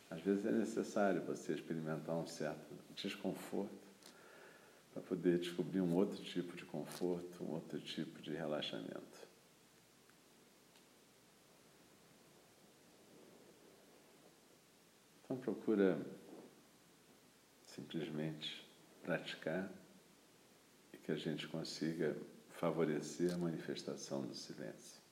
Às 0.10 0.22
vezes 0.22 0.46
é 0.46 0.52
necessário 0.52 1.22
você 1.22 1.54
experimentar 1.54 2.16
um 2.16 2.28
certo 2.28 2.74
desconforto 2.96 3.83
para 4.94 5.02
poder 5.02 5.40
descobrir 5.40 5.82
um 5.82 5.96
outro 5.96 6.24
tipo 6.24 6.56
de 6.56 6.64
conforto, 6.66 7.44
um 7.44 7.52
outro 7.52 7.80
tipo 7.80 8.22
de 8.22 8.32
relaxamento. 8.32 9.28
Então 15.24 15.38
procura 15.38 15.98
simplesmente 17.66 18.64
praticar 19.02 19.70
e 20.94 20.98
que 20.98 21.12
a 21.12 21.16
gente 21.16 21.48
consiga 21.48 22.16
favorecer 22.52 23.34
a 23.34 23.38
manifestação 23.38 24.22
do 24.22 24.36
silêncio. 24.36 25.03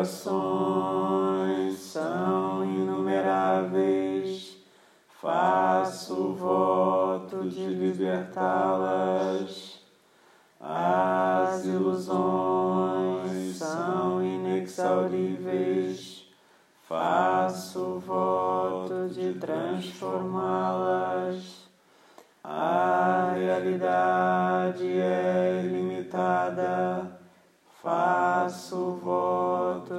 As 0.00 0.26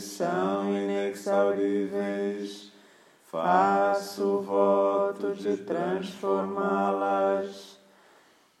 são 0.00 0.76
inexauríveis. 0.76 2.72
Faço 3.30 4.40
voto 4.40 5.32
de 5.34 5.58
transformá-las. 5.58 7.78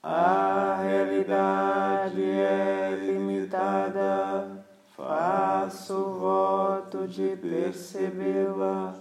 A 0.02 0.78
realidade 0.82 2.22
é 2.22 2.98
limitada. 3.00 4.64
Faço 4.96 5.94
voto 6.20 7.08
de 7.08 7.36
percebê-la. 7.36 8.94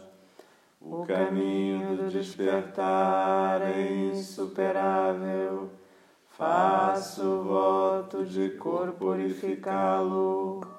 O 0.81 1.05
caminho 1.05 1.95
do 1.97 2.09
despertar 2.09 3.61
é 3.61 4.09
insuperável 4.11 5.69
faço 6.39 7.43
voto 7.43 8.25
de 8.25 8.49
corporificá-lo. 8.51 10.78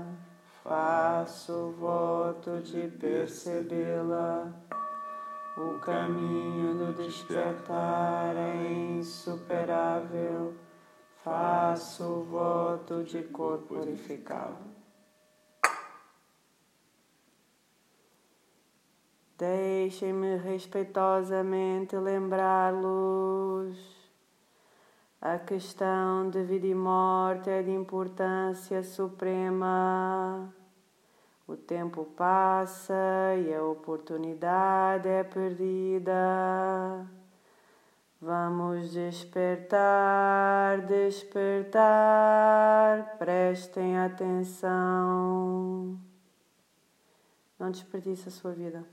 faço 0.63 1.71
voto 1.79 2.61
de 2.61 2.87
percebê-la. 2.87 4.51
O 5.57 5.79
caminho 5.79 6.75
do 6.75 6.93
despertar 6.93 8.35
é 8.35 8.71
insuperável, 8.97 10.53
faço 11.23 12.23
voto 12.23 13.03
de 13.03 13.23
corporificá-lo. 13.23 14.71
Deixem-me 19.37 20.37
respeitosamente 20.37 21.97
lembrá-los 21.97 24.00
a 25.21 25.37
questão 25.37 26.29
de 26.31 26.41
vida 26.41 26.65
e 26.65 26.73
morte 26.73 27.47
é 27.47 27.61
de 27.61 27.69
importância 27.69 28.81
suprema. 28.81 30.51
O 31.47 31.55
tempo 31.55 32.05
passa 32.17 32.95
e 33.37 33.53
a 33.53 33.63
oportunidade 33.63 35.07
é 35.07 35.23
perdida. 35.23 37.05
Vamos 38.19 38.93
despertar, 38.93 40.81
despertar, 40.87 41.85
prestem 43.19 43.99
atenção. 43.99 45.99
Não 47.59 47.69
desperdice 47.69 48.27
a 48.27 48.31
sua 48.31 48.53
vida. 48.53 48.83